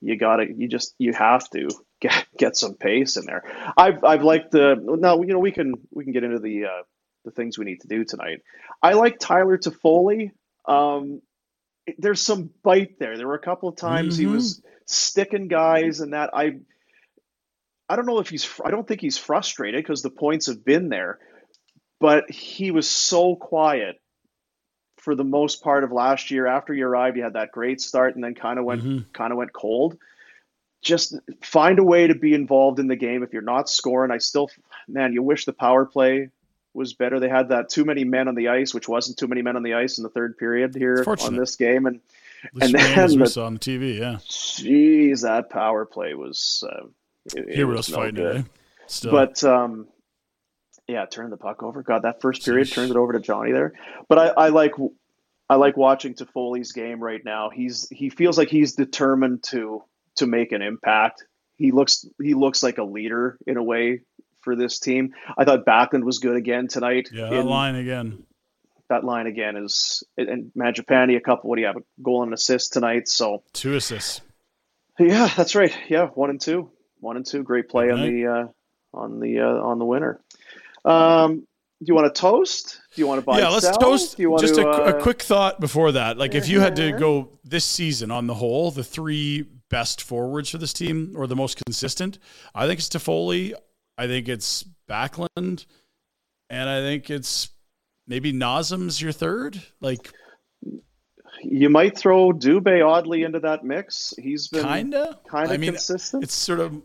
[0.00, 1.68] you gotta you just you have to
[2.00, 3.42] get get some pace in there.
[3.76, 6.82] I've I've liked the now you know we can we can get into the uh,
[7.24, 8.40] the things we need to do tonight.
[8.82, 10.32] I like Tyler Toffoli.
[10.66, 11.22] Um,
[11.98, 13.16] there's some bite there.
[13.16, 14.28] There were a couple of times mm-hmm.
[14.28, 16.58] he was sticking guys and that I
[17.88, 20.88] I don't know if he's I don't think he's frustrated because the points have been
[20.88, 21.18] there,
[22.00, 24.01] but he was so quiet
[25.02, 26.46] for the most part of last year.
[26.46, 29.10] After you arrived, you had that great start and then kind of went mm-hmm.
[29.12, 29.98] kind of went cold.
[30.80, 33.22] Just find a way to be involved in the game.
[33.22, 34.48] If you're not scoring, I still
[34.88, 36.30] man, you wish the power play
[36.72, 37.20] was better.
[37.20, 39.62] They had that too many men on the ice, which wasn't too many men on
[39.62, 42.00] the ice in the third period here on this game, and
[42.60, 44.16] and then the, saw on the TV, yeah.
[44.28, 46.86] Jeez, that power play was uh,
[47.34, 48.36] it, heroes was no fighting good.
[48.36, 48.48] today.
[48.86, 49.10] Still.
[49.12, 49.86] But um,
[50.88, 51.82] yeah, turn the puck over.
[51.82, 52.74] God, that first period Sheesh.
[52.74, 53.72] turned it over to Johnny there.
[54.08, 54.72] But I, I like
[55.48, 57.50] I like watching Toffoli's game right now.
[57.50, 59.82] He's he feels like he's determined to
[60.16, 61.24] to make an impact.
[61.56, 64.00] He looks he looks like a leader in a way
[64.40, 65.14] for this team.
[65.36, 67.08] I thought Backlund was good again tonight.
[67.12, 68.24] Yeah, that in, line again.
[68.88, 71.48] That line again is and Mangiapane a couple.
[71.48, 71.76] What do you have?
[71.76, 73.08] A goal and an assist tonight.
[73.08, 74.20] So two assists.
[74.98, 75.74] Yeah, that's right.
[75.88, 77.42] Yeah, one and two, one and two.
[77.42, 78.46] Great play on the uh,
[78.92, 80.20] on the uh, on the winner.
[80.84, 81.46] Um,
[81.82, 82.80] do you want to toast?
[82.94, 83.40] Do you want to buy?
[83.40, 83.76] Yeah, let's sell?
[83.76, 84.16] toast.
[84.16, 84.98] Do you want just to, a, uh...
[84.98, 86.16] a, quick thought before that.
[86.16, 90.50] Like, if you had to go this season on the whole, the three best forwards
[90.50, 92.18] for this team or the most consistent,
[92.54, 93.54] I think it's Toffoli.
[93.98, 95.66] I think it's Backlund,
[96.48, 97.50] and I think it's
[98.06, 99.60] maybe Nazem's your third.
[99.80, 100.12] Like,
[101.42, 104.14] you might throw Dubé oddly into that mix.
[104.18, 106.22] He's been kinda kind of I mean, consistent.
[106.22, 106.80] It's sort of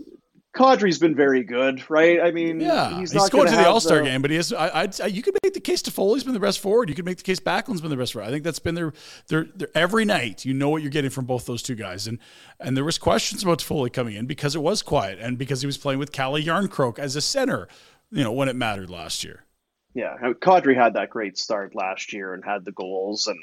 [0.58, 2.20] Kadri's been very good, right?
[2.20, 4.52] I mean, yeah, he's, he's going to the All Star game, but he has.
[4.52, 6.90] I, I'd, you could make the case Toffoli's been the best forward.
[6.90, 8.28] You could make the case Backlund's been the best forward.
[8.28, 8.92] I think that's been their,
[9.28, 10.46] their, their every night.
[10.46, 12.18] You know what you're getting from both those two guys, and
[12.60, 15.68] and there was questions about Foley coming in because it was quiet and because he
[15.68, 17.68] was playing with Calle Jarnkrok as a center.
[18.12, 19.44] You know when it mattered last year.
[19.94, 23.40] Yeah, Kadri had that great start last year and had the goals and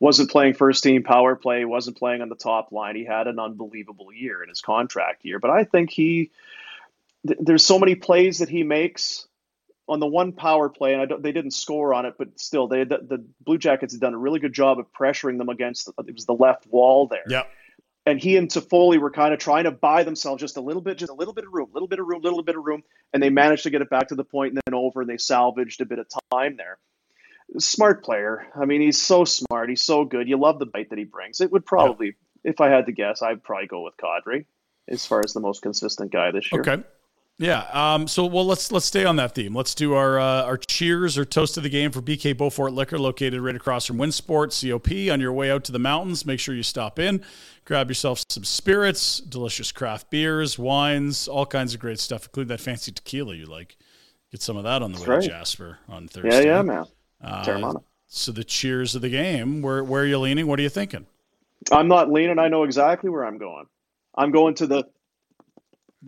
[0.00, 2.96] wasn't playing first team power play, wasn't playing on the top line.
[2.96, 6.30] He had an unbelievable year in his contract year, but I think he
[7.22, 9.28] there's so many plays that he makes
[9.86, 12.98] on the one power play, and they didn't score on it, but still, they the,
[12.98, 16.14] the, Blue Jackets had done a really good job of pressuring them against uh, it
[16.14, 17.24] was the left wall there.
[17.28, 17.42] Yeah.
[18.06, 20.96] And he and Toffoli were kind of trying to buy themselves just a little bit,
[20.96, 22.64] just a little bit of room, a little bit of room, a little bit of
[22.64, 22.82] room,
[23.12, 25.18] and they managed to get it back to the point and then over, and they
[25.18, 26.78] salvaged a bit of time there.
[27.58, 28.46] Smart player.
[28.54, 29.68] I mean, he's so smart.
[29.68, 30.28] He's so good.
[30.28, 31.40] You love the bite that he brings.
[31.40, 32.50] It would probably, yeah.
[32.50, 34.44] if I had to guess, I'd probably go with Kadri
[34.88, 36.60] as far as the most consistent guy this year.
[36.60, 36.82] Okay.
[37.40, 37.66] Yeah.
[37.72, 39.54] Um, so well, let's let's stay on that theme.
[39.54, 42.98] Let's do our uh, our cheers or toast of the game for BK Bowfort Liquor,
[42.98, 45.10] located right across from Winsport COP.
[45.10, 47.24] On your way out to the mountains, make sure you stop in,
[47.64, 52.60] grab yourself some spirits, delicious craft beers, wines, all kinds of great stuff, including that
[52.60, 53.78] fancy tequila you like.
[54.30, 55.22] Get some of that on the That's way right.
[55.22, 56.44] to Jasper on Thursday.
[56.44, 56.84] Yeah, yeah, man.
[57.22, 57.74] Uh,
[58.06, 59.62] so the cheers of the game.
[59.62, 60.46] Where where are you leaning?
[60.46, 61.06] What are you thinking?
[61.70, 62.38] I'm not leaning.
[62.38, 63.66] I know exactly where I'm going.
[64.14, 64.84] I'm going to the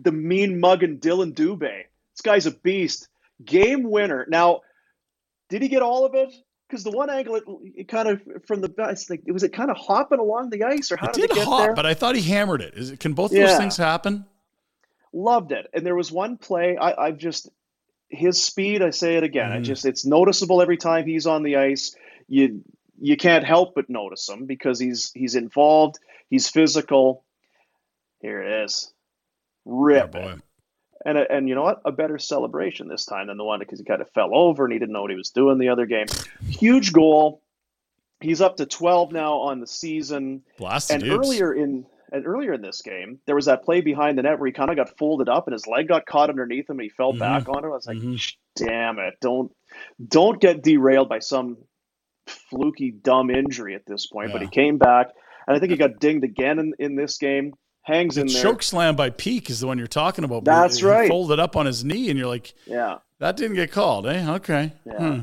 [0.01, 1.83] the mean mug and Dillon Dubé.
[2.13, 3.07] This guy's a beast.
[3.43, 4.25] Game winner.
[4.29, 4.61] Now,
[5.49, 6.33] did he get all of it?
[6.67, 7.43] Because the one angle, it,
[7.75, 10.91] it, kind of from the best, like, was it kind of hopping along the ice,
[10.91, 11.73] or how it did, did it get hop, there?
[11.75, 12.73] But I thought he hammered it.
[12.73, 13.45] Is it can both yeah.
[13.45, 14.25] those things happen?
[15.11, 15.69] Loved it.
[15.73, 17.49] And there was one play I, I've just
[18.13, 18.81] his speed.
[18.81, 19.51] I say it again.
[19.51, 19.63] I Mhm.
[19.63, 21.95] just it's noticeable every time he's on the ice.
[22.27, 22.63] You
[23.01, 25.99] you can't help but notice him because he's he's involved.
[26.29, 27.25] He's physical.
[28.21, 28.93] Here it is.
[29.67, 30.11] Oh, Rip.
[30.11, 30.35] boy.
[31.05, 31.81] And and you know what?
[31.85, 34.71] A better celebration this time than the one because he kind of fell over and
[34.71, 36.05] he didn't know what he was doing the other game.
[36.47, 37.41] Huge goal.
[38.21, 40.43] He's up to 12 now on the season.
[40.57, 41.27] Blasted And dudes.
[41.27, 44.47] earlier in and earlier in this game, there was that play behind the net where
[44.47, 46.89] he kind of got folded up and his leg got caught underneath him and he
[46.89, 47.19] fell Mhm.
[47.19, 47.67] back on it.
[47.67, 48.35] I was like, Mhm.
[48.55, 49.51] Damn it, don't
[50.07, 51.57] don't get derailed by some
[52.27, 54.31] fluky dumb injury at this point.
[54.31, 55.07] But he came back,
[55.47, 57.53] and I think he got dinged again in, in this game.
[57.81, 58.41] Hangs The in there.
[58.41, 60.45] choke slam by Peeke is the one you're talking about.
[60.45, 61.09] That's He right.
[61.09, 62.99] Folded up on his knee, and you're like, Yeah.
[63.19, 64.31] that didn't get called, eh?
[64.35, 64.71] Okay.
[64.85, 64.97] Yeah.
[65.15, 65.19] Hmm.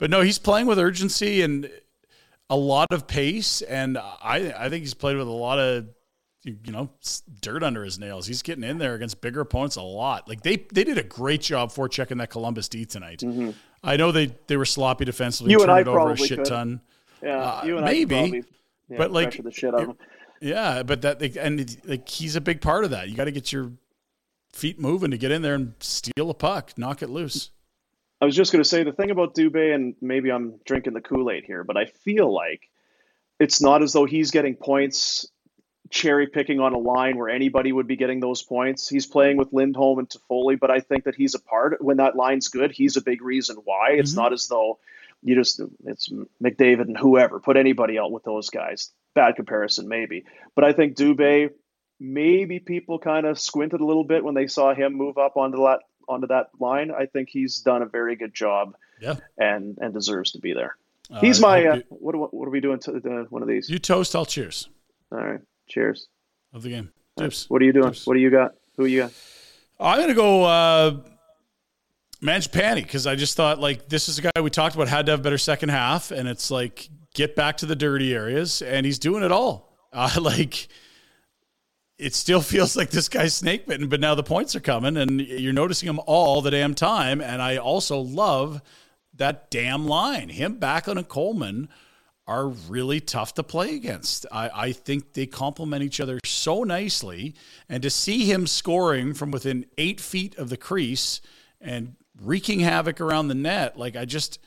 [0.00, 1.70] But no, he's playing with urgency and
[2.50, 5.86] a lot of pace, and I I think he's played with a lot of
[6.44, 6.90] you know
[7.40, 8.26] dirt under his nails.
[8.26, 10.28] He's getting in there against bigger opponents a lot.
[10.28, 13.22] Like they they did a great job for checking that Columbus D tonight.
[13.84, 15.60] I know they they were sloppy defensively, Mm-hmm.
[15.60, 16.46] You and turned I it over a probably shit could.
[16.46, 16.80] ton.
[17.22, 17.38] Yeah.
[17.38, 18.44] Uh, you and maybe, I probably
[18.88, 19.96] yeah, but, like, pressure the shit out of him.
[20.40, 23.08] Yeah, but that and like he's a big part of that.
[23.08, 23.70] You got to get your
[24.52, 27.50] feet moving to get in there and steal a puck, knock it loose.
[28.20, 31.00] I was just going to say the thing about Dubé, and maybe I'm drinking the
[31.00, 32.68] Kool Aid here, but I feel like
[33.40, 35.26] it's not as though he's getting points
[35.92, 38.88] cherry picking on a line where anybody would be getting those points.
[38.88, 42.16] He's playing with Lindholm and Toffoli, but I think that he's a part when that
[42.16, 42.72] line's good.
[42.72, 43.90] He's a big reason why.
[43.92, 44.16] It's Mhm.
[44.16, 44.78] not as though
[45.22, 46.08] you just it's
[46.42, 48.90] McDavid and whoever put anybody out with those guys.
[49.14, 50.24] Bad comparison, maybe,
[50.56, 51.50] but I think Dubé.
[52.00, 55.58] Maybe people kind of squinted a little bit when they saw him move up onto
[55.58, 56.90] that onto that line.
[56.90, 60.74] I think he's done a very good job Yeah, and and deserves to be there.
[61.08, 61.64] Uh, He's my.
[61.64, 63.70] Uh, you, what what are we doing to uh, one of these?
[63.70, 64.16] you toast.
[64.16, 64.68] I'll cheers
[65.12, 65.40] All right.
[65.68, 66.08] Cheers.
[66.52, 66.92] of the game.
[67.16, 67.48] Dips.
[67.48, 67.94] What are you doing?
[68.04, 68.54] What do you got?
[68.76, 69.12] Who you got?
[69.78, 70.96] I'm gonna go uh,
[72.22, 75.12] Mangiapane because I just thought like this is a guy we talked about had to
[75.12, 78.86] have a better second half, and it's like get back to the dirty areas, and
[78.86, 79.76] he's doing it all.
[79.92, 80.68] Uh, like
[81.98, 85.20] it still feels like this guy's snake bitten, but now the points are coming, and
[85.20, 87.20] you're noticing him all the damn time.
[87.20, 88.62] And I also love
[89.14, 90.28] that damn line.
[90.28, 91.68] Him, back on a Coleman
[92.26, 94.26] are really tough to play against.
[94.30, 97.34] I, I think they complement each other so nicely.
[97.68, 101.20] And to see him scoring from within eight feet of the crease
[101.60, 104.38] and wreaking havoc around the net, like I just,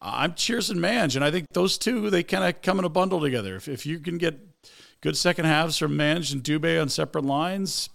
[0.00, 1.16] I'm cheers and Mange.
[1.16, 3.56] And I think those two, they kind of come in a bundle together.
[3.56, 4.38] If, if you can get
[5.00, 7.90] good second halves from Mange and Dubé on separate lines,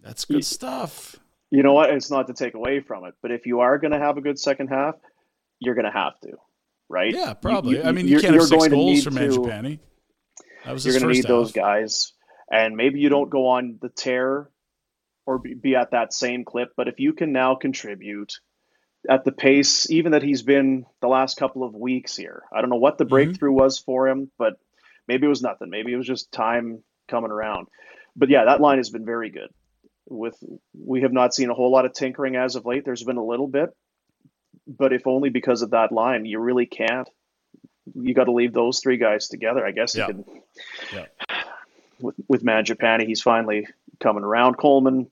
[0.00, 1.16] that's good stuff.
[1.50, 1.90] You know what?
[1.90, 4.20] It's not to take away from it, but if you are going to have a
[4.20, 4.94] good second half,
[5.60, 6.32] you're going to have to,
[6.88, 7.12] right?
[7.14, 7.76] Yeah, probably.
[7.76, 9.78] you- I mean, you can't have six goals from Mangiapane.
[10.64, 12.12] That was You're going to need those guys,
[12.50, 14.50] and maybe you don't go on the tear
[15.24, 18.34] or be, be at that same clip, but if you can now contribute
[19.08, 22.70] at the pace, even that he's been the last couple of weeks here, I don't
[22.70, 23.10] know what the Mm-hmm.
[23.10, 24.54] breakthrough was for him, but
[25.06, 25.70] maybe it was nothing.
[25.70, 27.68] Maybe it was just time coming around.
[28.16, 29.50] But yeah, that line has been very good.
[30.08, 30.36] With
[30.76, 32.84] we have not seen a whole lot of tinkering as of late.
[32.84, 33.70] There's been a little bit,
[34.66, 37.08] but if only because of that line, you really can't.
[37.94, 39.64] You got to leave those three guys together.
[39.64, 40.08] I guess Yeah.
[40.08, 40.42] you can.
[40.92, 41.06] Yeah.
[42.00, 43.66] With with Mangiapane, he's finally
[44.00, 44.54] coming around.
[44.58, 45.08] Coleman,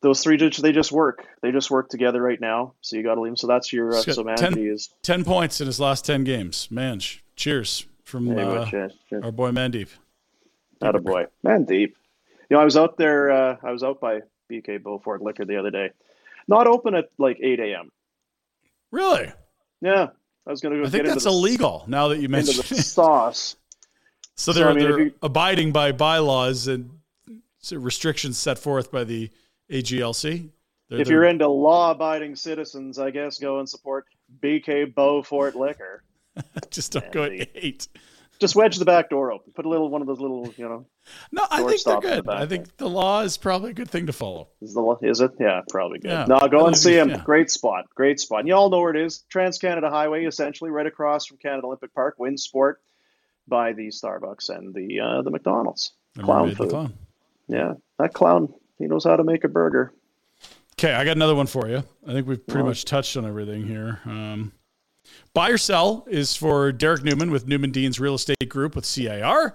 [0.00, 1.24] those three just they just work.
[1.42, 2.74] They just work together right now.
[2.80, 3.36] So you got to leave them.
[3.36, 4.90] So that's your uh, so 10 is.
[5.02, 6.68] 10 points in his last 10 games.
[6.70, 9.88] Mange, cheers from Hey, uh, uh, our boy Mandeep.
[10.80, 11.26] Not a boy.
[11.42, 11.96] Man deep.
[12.48, 14.20] You know, I was out there, uh, I was out by
[14.50, 15.90] BK Bowfort Liquor the other day.
[16.48, 17.90] Not open at like 8 a.m.
[18.90, 19.32] Really?
[19.80, 20.08] Yeah.
[20.46, 22.82] I was going to go I think that's the, illegal now that you mentioned the
[22.82, 23.56] sauce.
[24.36, 26.90] So So, they're, I mean, they're you- abiding by bylaws and
[27.70, 29.28] restrictions set forth by the
[29.70, 30.48] AGLC.
[30.88, 34.06] They're, If you're into law abiding citizens, I guess go and support
[34.42, 36.04] BK Bowfort Liquor.
[36.70, 37.88] just don't go at eight.
[38.40, 39.52] Just wedge the back door open.
[39.54, 40.86] Put a little one of those little, you know,
[41.30, 42.28] No, I think they're in the good.
[42.30, 44.48] I think the law is probably a good thing to follow.
[44.62, 44.98] is the law?
[45.02, 45.32] is it?
[45.38, 46.08] Yeah, probably good.
[46.10, 46.24] Yeah.
[46.26, 47.10] No, go and see him.
[47.10, 47.22] yeah.
[47.22, 47.84] Great spot.
[47.94, 48.40] Great spot.
[48.40, 49.24] And you all know where it is.
[49.28, 52.76] Trans Canada Highway, essentially right across from Canada Olympic Park, Winsport,
[53.46, 55.92] by the Starbucks and the uh, the McDonald's.
[56.18, 56.70] I Clown food.
[56.70, 56.94] clown.
[57.48, 58.54] Yeah, that clown.
[58.78, 59.92] He knows how to make a burger.
[60.78, 61.82] Okay, I got another one for you.
[62.06, 64.00] I think we've pretty Well- much touched on everything here.
[64.06, 64.52] Um,
[65.34, 69.54] buy or sell is for Derrick Newman with Newman Dean's Real Estate Group with CIR.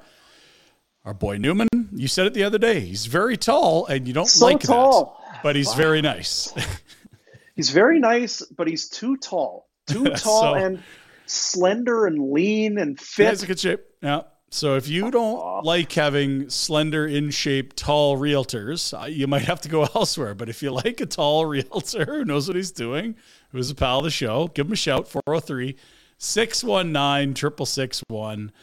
[1.05, 2.79] Our boy Newman, you said it the other day.
[2.79, 5.21] He's very tall, and you don't So like tall.
[5.31, 6.51] that, but he's very nice.
[7.55, 9.69] He's very nice, but he's too tall.
[9.87, 10.83] Too tall So- and
[11.25, 13.29] slender and lean and fit.
[13.29, 13.79] He's in good shape.
[14.01, 14.21] Yeah,
[14.55, 19.59] So if you don't like having slender, in shape, tall realtors, uh, you might have
[19.61, 20.33] to go elsewhere.
[20.33, 23.15] But if you like a tall realtor who knows what he's doing,
[23.49, 25.75] who's a pal of the show, give him a shout 403
[26.19, 28.53] 619 6661.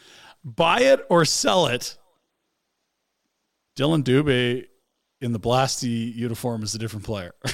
[0.43, 1.99] Buy it or sell it.
[3.77, 4.69] Dillon Dubé
[5.21, 7.35] in the Blasty uniform is a different player.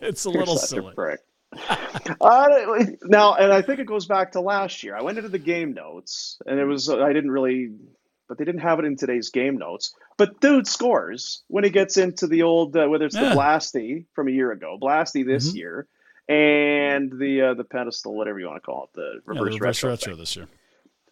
[0.00, 0.94] it's a You're little a silly.
[0.94, 1.18] prick.
[2.20, 2.48] uh,
[3.02, 4.96] now, and I think it goes back to last year.
[4.96, 7.70] I went into the game notes, and it was I didn't really,
[8.28, 9.94] but they didn't have it in today's game notes.
[10.16, 13.30] But dude scores when he gets into the old uh, whether it's Yeah.
[13.30, 15.56] the Blasty from a year ago, Blasty this Mhm.
[15.56, 15.86] year,
[16.28, 19.54] and the uh, the pedestal, whatever you want to call it, the Yeah, the reverse
[19.60, 19.90] reverse retro.
[19.90, 20.46] retro this year.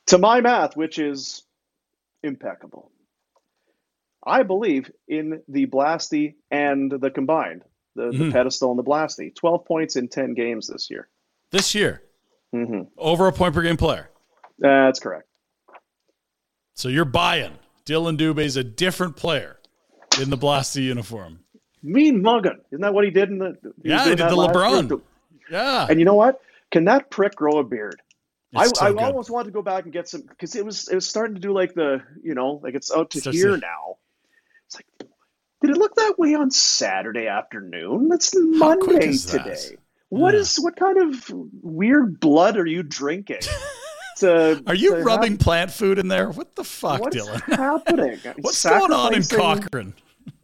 [0.06, 1.42] To my math, which is
[2.22, 2.90] impeccable,
[4.24, 7.62] I believe in the Blasty and the combined,
[7.94, 8.32] the, the Mhm.
[8.32, 9.34] pedestal and the Blasty.
[9.34, 11.08] Twelve points in ten games this year.
[11.50, 12.02] This year,
[12.52, 14.10] hmm over a point per game player.
[14.58, 15.28] That's correct.
[16.74, 19.58] So you're buying Dillon Dubé is a different player
[20.20, 21.40] in the Blasty uniform.
[21.82, 22.60] Mean mugging.
[22.70, 23.56] Isn't that what he did in the?
[23.82, 24.88] he Yeah, he did the LeBron.
[24.88, 24.98] year?
[25.50, 26.40] Yeah, And you know what?
[26.70, 28.00] Can that prick grow a beard?
[28.54, 30.94] I, so I almost wanted to go back and get some because it was it
[30.94, 33.96] was starting to do like the you know like it's out to here now.
[34.66, 35.10] It's like,
[35.62, 38.10] did it look that way on Saturday afternoon?
[38.12, 39.76] It's Monday is today.
[40.08, 40.40] What Yeah.
[40.40, 41.30] is what kind of
[41.62, 43.40] weird blood are you drinking?
[44.18, 46.30] to, Are you to have- rubbing plant food in there?
[46.30, 47.40] What the fuck, What's Dillon?
[47.46, 48.18] happening?
[48.40, 49.94] What's going on in Cochrane?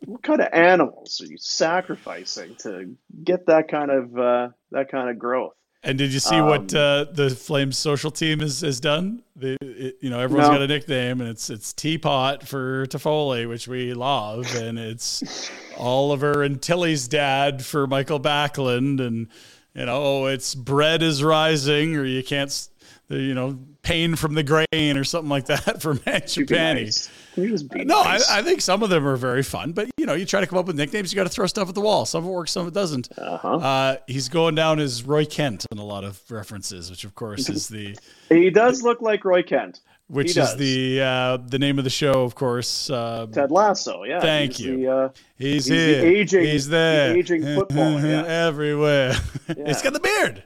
[0.07, 5.11] What kind of animals are you sacrificing to get that kind of uh, that kind
[5.11, 5.53] of growth?
[5.85, 9.23] And did you see what Um, uh, the Flames social team has, has done?
[9.37, 10.55] The, it, you know, everyone's No.
[10.55, 16.43] got a nickname, and it's it's Teapot for Toffoli, which we love, and it's Oliver
[16.43, 19.29] and Tilly's dad for Michael Backlund, and
[19.75, 22.69] you know, oh, it's bread is rising, or you can't,
[23.09, 26.91] you know, pain from the grain, or something like that for You be
[27.39, 27.45] Mangiapane.
[27.45, 27.45] nice.
[27.45, 28.31] Can you just be No, nice?
[28.31, 30.47] I, I think some of them are very fun, but you know, you try to
[30.47, 32.05] come up with nicknames, you got to throw stuff at the wall.
[32.07, 33.09] Some of it works, some of it doesn't.
[33.19, 33.49] uh-huh.
[33.57, 37.49] Uh, he's going down as Roy Kent in a lot of references, which of course
[37.49, 37.97] is the
[38.29, 39.81] He does look like Roy Kent.
[40.09, 40.57] which He is does.
[40.57, 42.89] the uh, the name of the show, of course.
[42.91, 44.21] Uh, Ted Lasso, yeah.
[44.21, 44.77] Thank he's you.
[44.79, 46.05] The, uh, he's, he's the here.
[46.07, 47.17] aging- he's the there.
[47.17, 48.25] aging footballer, yeah.
[48.47, 49.13] everywhere.
[49.47, 49.83] he's Yeah.
[49.83, 50.43] got the beard.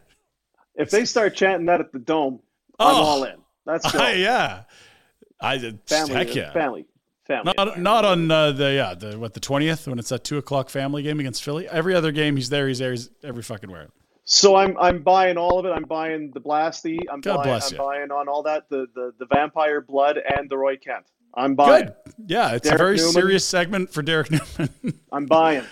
[0.74, 2.40] if they start chanting that at the dome,
[2.80, 2.88] Oh.
[2.88, 3.36] I'm all in.
[3.64, 4.08] That's go.
[4.08, 4.62] yeah.
[5.42, 6.52] I family, heck yeah.
[6.52, 6.86] family,
[7.26, 7.52] family.
[7.56, 10.70] Not not on uh, the yeah the what the twentieth when it's that two o'clock
[10.70, 11.68] family game against Philly.
[11.68, 12.68] Every other game he's there.
[12.68, 12.92] He's there.
[12.92, 13.88] He's every fucking where.
[14.24, 15.70] So I'm I'm buying all of it.
[15.70, 16.98] I'm buying the Blasty.
[17.10, 17.84] I'm God buying bless I'm you.
[17.84, 21.06] buying on all that the, the the vampire blood and the Roy Kent.
[21.34, 21.86] I'm buying.
[21.86, 21.94] Good.
[22.26, 23.12] Yeah, it's Derrick a very Newman.
[23.12, 25.00] serious segment for Derrick Newman.
[25.12, 25.64] I'm buying.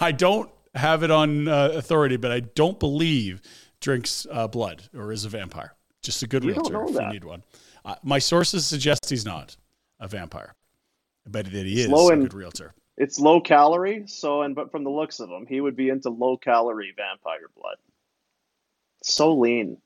[0.00, 3.40] I don't have it on uh, authority, but I don't believe
[3.80, 5.74] drinks uh, blood or is a vampire.
[6.02, 7.06] Just a good You don't realtor know if that.
[7.08, 7.44] you need one.
[7.84, 9.56] Uh, my sources suggest he's not
[10.00, 10.54] a vampire,
[11.26, 12.74] but that he is Slow a and- good realtor.
[12.98, 16.10] It's low calorie, so and but from the looks of him, he would be into
[16.10, 17.76] low calorie vampire blood.
[19.02, 19.78] So lean.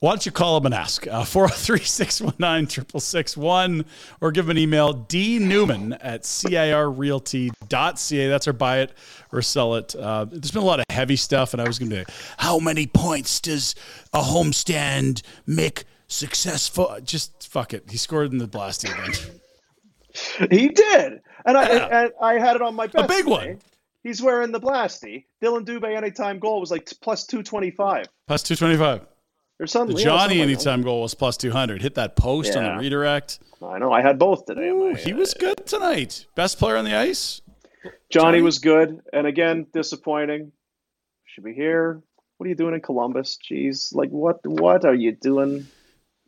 [0.00, 1.06] Why don't you call him and ask?
[1.08, 3.84] Uh, 403 619 6661
[4.20, 8.28] or give him an email, dnewman at cirrealty.ca.
[8.28, 8.92] That's our buy it
[9.32, 9.94] or sell it.
[9.94, 12.58] Uh, there's been a lot of heavy stuff, and I was going to be how
[12.58, 13.74] many points does
[14.12, 16.96] a homestand make successful?
[17.02, 17.84] Just fuck it.
[17.90, 20.50] He scored in the Blasty again.
[20.50, 22.02] He did, and I Yeah.
[22.04, 23.04] and I had it on my best.
[23.04, 23.30] A big today.
[23.30, 23.58] one.
[24.04, 25.24] He's wearing the Blasty.
[25.40, 29.06] Dillon Dubé anytime goal was like plus two twenty five Plus 225.
[29.66, 29.96] Something.
[29.96, 31.82] The yeah, Johnny something like anytime goal was plus 200.
[31.82, 32.74] Hit that post on Yeah.
[32.74, 33.40] the redirect.
[33.62, 33.92] I know.
[33.92, 34.68] I had both today.
[34.68, 36.26] Ooh, he uh, was good tonight.
[36.34, 37.40] Best player on the ice.
[37.84, 38.42] Johnny Johnny?
[38.42, 40.52] was good, and again disappointing.
[41.26, 42.00] Should be here.
[42.36, 43.36] What are you doing in Columbus?
[43.50, 44.38] Jeez, like what?
[44.46, 45.66] What are you doing?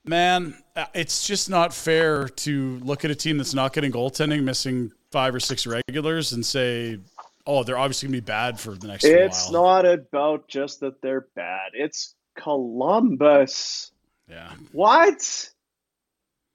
[0.05, 4.43] Man, uh, it's just not fair to look at a team that's not getting goaltending,
[4.43, 6.99] missing five or six regulars, and say,
[7.47, 10.81] "Oh, they're obviously going to be bad for the next It's while." not about just
[10.81, 11.71] that they're bad.
[11.75, 13.93] It's Columbus.
[14.29, 15.51] Yeah, What?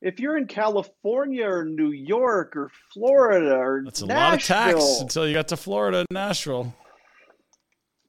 [0.01, 4.79] If you're in California or New York or Florida or that's a Nashville, lot of
[4.79, 6.75] tax until you got to Florida and Nashville.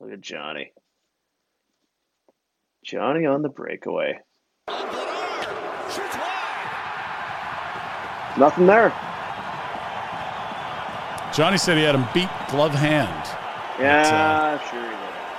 [0.01, 0.73] Look at Johnny.
[2.85, 4.19] Johnny on the breakaway.
[8.39, 8.91] Nothing there.
[11.33, 13.09] Johnny said he had him beat glove hand.
[13.79, 14.96] Uh, yeah, sure he did.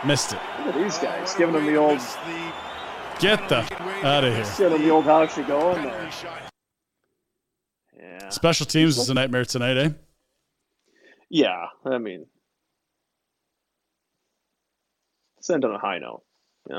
[0.08, 0.40] Missed it.
[0.66, 2.00] Look at these guys giving him the old,
[3.20, 3.58] Get the
[4.06, 4.46] out of here.
[4.58, 6.10] giving him the old how's she going there.
[8.00, 9.90] Yeah, Special teams is a nightmare tonight, eh?
[11.30, 11.66] yeah.
[11.86, 12.26] I mean,
[15.42, 16.24] send on a high note.
[16.70, 16.76] You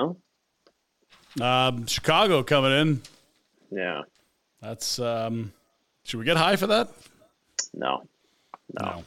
[1.39, 1.47] know?
[1.47, 3.03] Um, Chicago coming in.
[3.71, 4.03] Yeah.
[4.63, 5.53] That's um
[6.05, 6.89] should we get high for that?
[7.75, 8.05] No,
[8.81, 8.87] no.
[8.87, 9.03] No.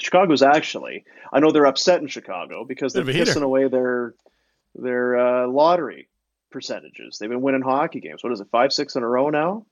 [0.00, 1.04] Chicago's actually.
[1.32, 4.14] I know they're upset in Chicago because they're pissing away their
[4.74, 6.08] their uh, lottery
[6.50, 7.18] percentages.
[7.18, 8.22] They've been winning hockey games.
[8.22, 8.48] What is it?
[8.50, 9.66] Five, six in a row now.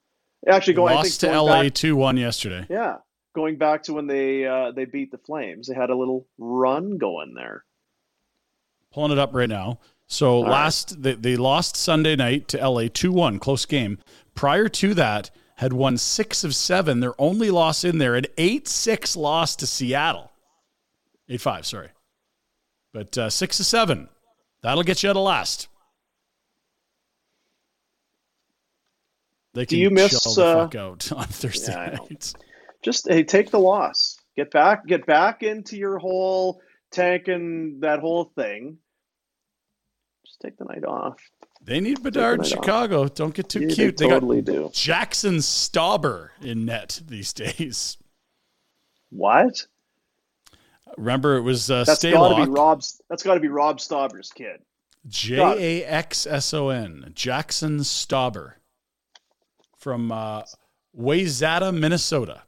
[0.49, 2.67] Actually, going I think Lost to going LA back- two one yesterday.
[2.69, 2.97] yeah,
[3.35, 6.99] going back to when they uh, they beat the Flames, they had a little run
[6.99, 7.65] going there.
[8.93, 9.79] Pulling it up right now.
[10.07, 10.51] So right.
[10.51, 13.99] last they, they lost Sunday night to LA 2-1, close game.
[14.35, 17.01] Prior to that, had won six of seven.
[17.01, 20.31] Their only loss in there, an 8-6 loss to Seattle.
[21.31, 21.89] 8-5, sorry.
[22.93, 24.09] But uh, six to seven.
[24.63, 25.69] That'll get you out of last.
[29.55, 32.35] They Do you miss, the uh, fuck out on Thursday Yeah, nights.
[32.83, 34.19] Just hey, take the loss.
[34.37, 36.61] Get back, get back into your whole
[36.93, 38.79] tank and that whole thing.
[40.27, 41.17] Just take the night off.
[41.63, 42.65] They need Bedard in night off.
[42.65, 43.09] Chicago.
[43.09, 43.97] Don't get too Yeah, cute.
[43.97, 44.69] They They, totally do.
[44.75, 47.97] Jaxson Stauber in net these days.
[49.11, 49.67] What?
[50.97, 52.51] Remember, it was uh, That's got to be.
[52.51, 53.01] Rob's.
[53.11, 54.61] That's got to be Rob Stauber's kid.
[55.07, 55.37] J
[55.83, 57.13] A X S O N.
[57.15, 58.55] Jaxson Stauber
[59.79, 60.43] from uh,
[60.99, 62.43] Wayzata, Minnesota.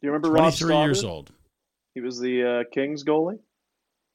[0.00, 1.32] Do you remember Rob 23 years old.
[1.94, 3.38] He was the uh, Kings goalie.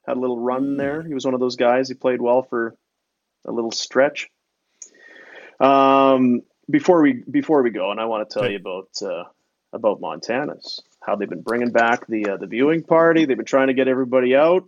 [0.08, 1.04] Had a little run there.
[1.04, 1.88] He was one of those guys.
[1.88, 2.76] He played well for
[3.46, 4.30] a little stretch.
[5.60, 8.54] Um, before we before we go, and I want to tell Okay.
[8.54, 9.24] you about uh,
[9.74, 13.26] about Montana's how they've been bringing back the uh, the viewing party.
[13.26, 14.64] They've been trying to get everybody out.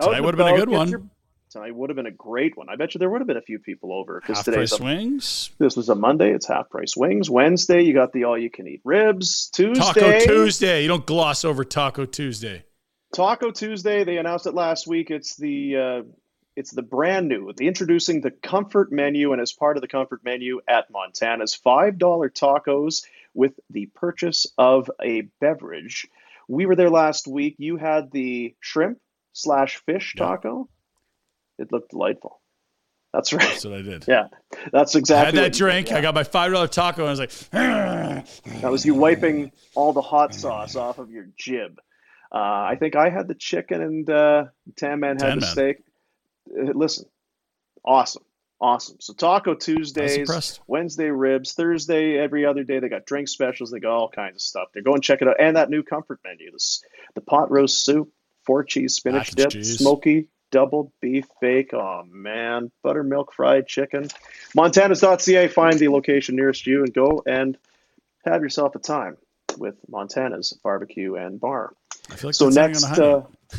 [0.00, 0.88] out Tonight would have been a good Get one.
[0.88, 1.02] your-
[1.50, 2.68] Tonight would have been a great one.
[2.68, 4.80] I bet you there would have been a few people over because Half today's price
[4.80, 5.50] a, wings.
[5.58, 6.30] this was a Monday.
[6.32, 7.28] It's half price wings.
[7.28, 9.50] Wednesday, you got the all you can eat ribs.
[9.52, 10.82] Tuesday, Taco Tuesday.
[10.82, 12.62] You don't gloss over Taco Tuesday.
[13.12, 14.04] Taco Tuesday.
[14.04, 15.10] They announced it last week.
[15.10, 16.02] It's the uh,
[16.54, 17.52] it's the brand new.
[17.56, 21.98] The introducing the comfort menu, and as part of the comfort menu at Montana's, five
[21.98, 23.02] dollar tacos
[23.34, 26.06] with the purchase of a beverage.
[26.48, 27.56] We were there last week.
[27.58, 28.98] You had the shrimp
[29.32, 30.24] slash fish Yeah.
[30.26, 30.68] taco.
[31.58, 32.40] It looked delightful.
[33.12, 33.42] That's right.
[33.42, 34.04] That's what I did.
[34.06, 34.28] Yeah,
[34.72, 35.38] that's I exactly.
[35.40, 35.90] had that drink.
[35.90, 35.98] yeah.
[35.98, 37.30] I got my five dollar taco, and I was like,
[38.62, 41.78] That was you wiping all the hot sauce off of your jib.
[42.32, 44.44] Uh, I think I had the chicken and uh,
[44.76, 45.50] Tan Man had Tan the Man.
[45.50, 45.76] steak.
[46.56, 47.06] Uh, listen,
[47.84, 48.22] awesome,
[48.60, 48.96] awesome.
[49.00, 50.60] So Taco Tuesdays.
[50.66, 53.70] Wednesday ribs, Thursday every other day they got drink specials.
[53.70, 54.68] They got all kinds of stuff.
[54.72, 56.82] They're going check it out, and that new comfort menu: this
[57.14, 58.10] the pot roast soup,
[58.44, 59.78] four cheese spinach dip, cheese.
[59.78, 61.72] smoky double beef bake.
[61.72, 64.08] Oh man, buttermilk fried chicken.
[64.56, 65.48] Montanas.ca.
[65.48, 67.56] Find the location nearest you and go and
[68.24, 69.16] have yourself a time
[69.58, 71.72] with Montana's barbecue and bar.
[72.10, 73.30] I feel like So next, on a high note.
[73.52, 73.56] uh,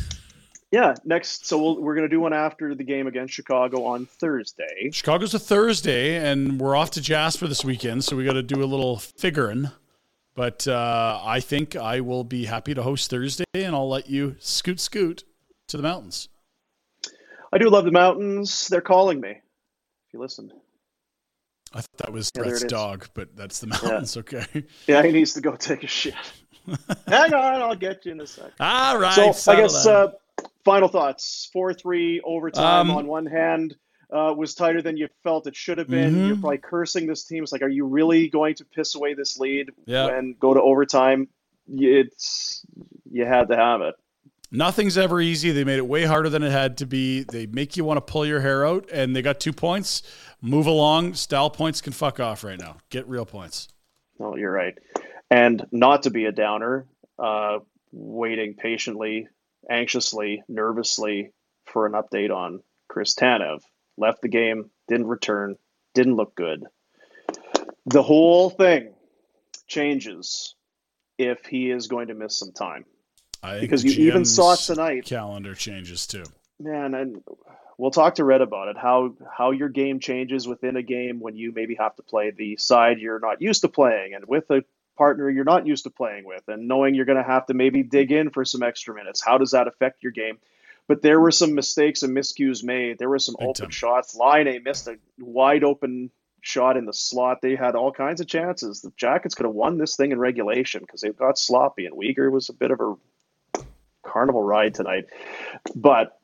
[0.72, 1.46] yeah, next.
[1.46, 4.90] So we'll, we're going to do one after the game against Chicago on Thursday.
[4.90, 8.62] Chicago's a Thursday, and we're off to Jasper this weekend, so we got to do
[8.62, 9.70] a little figuring.
[10.34, 14.36] But uh, I think I will be happy to host Thursday, and I'll let you
[14.38, 15.24] scoot scoot
[15.68, 16.30] to the mountains.
[17.52, 18.66] I do love the mountains.
[18.68, 19.28] They're calling me.
[19.30, 20.50] If you listen,
[21.74, 24.16] I thought that was Yeah, Brett's dog, but that's the mountains.
[24.16, 24.46] Okay.
[24.86, 26.14] yeah, he needs to go take a shit.
[27.06, 28.52] Hang on, I'll get you in a second.
[28.58, 29.34] All right.
[29.34, 30.12] so I guess uh,
[30.64, 33.76] final thoughts: four three overtime Um, on one hand
[34.12, 36.14] uh, was tighter than you felt it should have been.
[36.14, 36.26] Mhm.
[36.28, 37.42] You're probably cursing this team.
[37.42, 40.08] It's like, are you really going to piss away this lead Yeah.
[40.08, 41.28] and go to overtime?
[41.68, 42.64] It's
[43.10, 43.94] you had to have it.
[44.50, 45.50] Nothing's ever easy.
[45.50, 47.22] They made it way harder than it had to be.
[47.22, 50.02] They make you want to pull your hair out, and they got two points.
[50.42, 51.14] Move along.
[51.14, 52.76] Style points can fuck off right now.
[52.90, 53.68] Get real points.
[54.18, 54.76] No, you're right.
[55.30, 56.84] And not to be a downer,
[57.18, 57.60] uh,
[57.92, 59.26] waiting patiently,
[59.68, 61.32] anxiously, nervously
[61.66, 63.60] for an update on Chris Tanev.
[63.96, 65.56] Left the game, didn't return,
[65.94, 66.64] didn't look good.
[67.86, 68.94] The whole thing
[69.66, 70.54] changes
[71.18, 72.84] if he is going to miss some time.
[73.42, 75.04] I Because you even saw GM's tonight.
[75.04, 76.24] Calendar changes too.
[76.60, 77.22] Man, and
[77.76, 78.76] we'll talk to Red about it.
[78.76, 82.56] How how your game changes within a game when you maybe have to play the
[82.56, 84.62] side you're not used to playing, and with a
[84.96, 87.82] partner you're not used to playing with, and knowing you're going to have to maybe
[87.82, 89.22] dig in for some extra minutes.
[89.24, 90.38] How does that affect your game?
[90.88, 92.98] But there were some mistakes and miscues made.
[92.98, 93.70] There were some Big open time.
[93.70, 94.14] shots.
[94.16, 97.40] Line A missed a wide open shot in the slot.
[97.40, 98.80] They had all kinds of chances.
[98.82, 102.30] The Jackets could have won this thing in regulation because they got sloppy, and Weegar
[102.32, 102.94] was a bit of a
[104.02, 105.06] carnival ride tonight.
[105.74, 106.18] But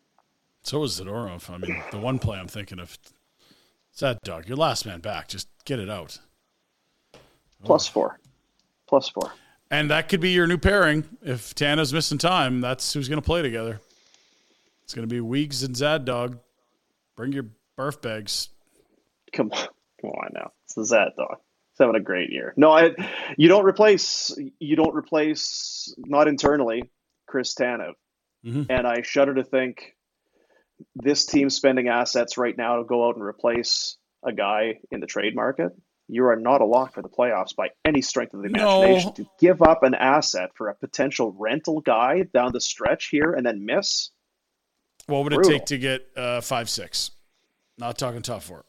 [0.65, 1.49] So was Zadorov.
[1.49, 2.99] I mean, the one play I'm thinking of.
[3.93, 4.47] Sad dog.
[4.49, 5.29] Your last man back.
[5.29, 6.19] Just get it out.
[7.65, 8.19] plus four,
[8.89, 9.33] plus four.
[9.71, 11.05] And that could be your new pairing.
[11.23, 13.81] If Tanev's missing time, that's who's going to play together.
[14.83, 16.39] It's going to be Weeks and Zad Dog.
[17.17, 18.49] Bring your barf bags.
[19.33, 19.67] Come on,
[20.01, 20.53] come on now.
[20.65, 21.37] It's Zat dog.
[21.39, 22.55] He's having a great year.
[22.57, 22.93] No, I.
[23.37, 24.35] You don't replace.
[24.59, 25.95] You don't replace.
[25.99, 26.85] Not internally,
[27.27, 27.93] Chris Tanev.
[28.45, 28.63] Mm-hmm.
[28.71, 29.95] And I shudder to think
[30.95, 35.07] this team spending assets right now to go out and replace a guy in the
[35.07, 35.73] trade market.
[36.09, 39.13] You are not a lock for the playoffs by any strength of the imagination.
[39.19, 39.25] No.
[39.25, 43.45] To give up an asset for a potential rental guy down the stretch here and
[43.45, 44.11] then miss.
[45.07, 45.51] What would brutal.
[45.51, 47.11] it take to get uh, five six?
[47.77, 48.65] Not talking top four.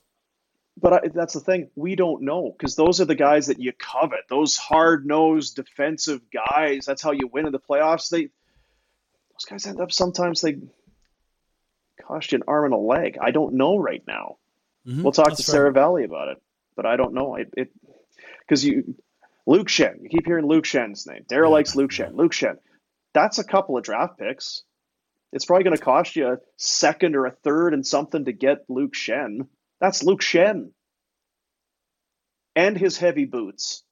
[0.81, 1.69] But I, that's the thing.
[1.75, 4.21] We don't know because those are the guys that you covet.
[4.29, 6.85] Those hard nosed defensive guys.
[6.85, 8.09] That's how you win in the playoffs.
[8.09, 10.57] They those guys end up sometimes they
[12.01, 13.17] cost you an arm and a leg.
[13.21, 14.37] I don't know right now.
[14.87, 16.41] Mm-hmm, we'll talk to Sarah Valley about it,
[16.79, 17.35] but I don't know.
[17.35, 17.73] it
[18.39, 18.95] because you
[19.45, 21.25] Luke Schenn, You keep hearing Luke Schenn's name.
[21.29, 22.15] Daryl likes Luke Schenn.
[22.15, 22.55] Luke Schenn.
[23.13, 24.63] That's a couple of draft picks.
[25.33, 28.59] It's probably going to cost you a second or a third and something to get
[28.69, 29.47] Luke Schenn.
[29.81, 30.69] That's Luke Schenn.
[32.55, 33.83] And his heavy boots.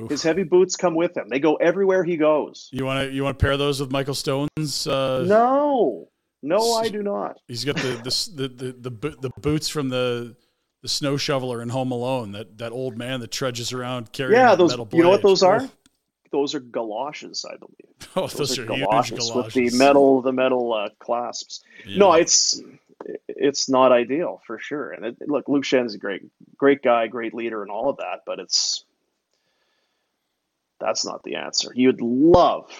[0.00, 0.10] Oof.
[0.10, 1.28] His heavy boots come with him.
[1.28, 2.68] They go everywhere he goes.
[2.72, 4.88] You want to you want to pair those with Michael Stone's?
[4.88, 6.08] Uh, no,
[6.42, 7.36] no, I do not.
[7.46, 10.34] He's got the the, the the the the boots from the
[10.82, 12.32] the snow shoveler in Home Alone.
[12.32, 14.40] That that old man that trudges around carrying.
[14.40, 14.70] Yeah, those.
[14.72, 15.68] Metal you know what those are?
[16.30, 17.76] Those are galoshes, I believe.
[18.16, 21.62] Oh, those, those are, are galoshes, galoshes, with the metal the metal uh, clasps.
[21.86, 21.98] Yeah.
[21.98, 22.60] No, it's
[23.28, 24.90] it's not ideal for sure.
[24.90, 26.22] And it, look, Luke Schenn's a great
[26.56, 28.20] great guy, great leader, and all of that.
[28.26, 28.84] But it's
[30.78, 31.72] that's not the answer.
[31.74, 32.70] You'd love,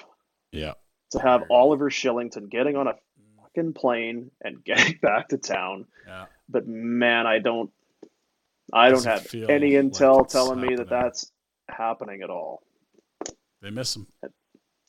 [0.51, 0.75] yeah,
[1.13, 2.95] to have Oliver Kylington getting on a
[3.41, 5.87] fucking plane and getting back to town.
[6.07, 6.27] Yeah.
[6.49, 7.71] But man, I don't,
[8.73, 10.71] I don't have any intel like telling happening.
[10.71, 11.31] me that that's
[11.69, 12.63] happening at all.
[13.61, 14.07] They miss him.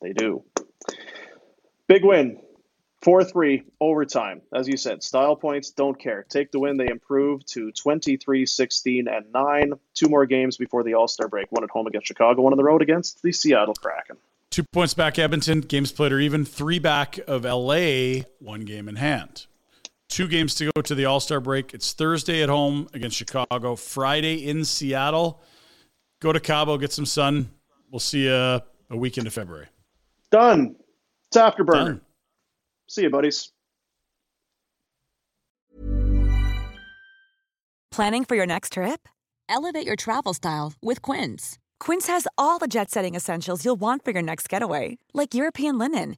[0.02, 0.44] They do.
[1.88, 2.40] Big win.
[3.04, 4.42] 4 3 overtime.
[4.56, 6.26] As you said, style points don't care.
[6.30, 6.78] Take the win.
[6.78, 9.74] They improve to 23 16 and 9.
[9.94, 11.52] Two more games before the All Star break.
[11.52, 14.18] One at home against Chicago, one on the road against the Seattle Kraken.
[14.50, 15.62] Two points back, Edmonton.
[15.62, 16.46] Games played are even.
[16.46, 19.48] Three back of LA, one game in hand.
[20.14, 21.74] Two games to go to the All Star break.
[21.74, 25.42] It's Thursday at home against Chicago, Friday in Seattle.
[26.22, 27.50] Go to Cabo, get some sun.
[27.92, 28.62] We'll see you a
[28.92, 29.70] week into February.
[30.30, 30.76] Done.
[31.32, 31.86] It's afterburner.
[31.86, 32.02] Done.
[32.88, 33.52] See you, buddies.
[37.90, 39.10] Planning for your next trip?
[39.50, 41.58] Elevate your travel style with Quince.
[41.80, 45.80] Quince has all the jet setting essentials you'll want for your next getaway, like European
[45.80, 46.18] linen,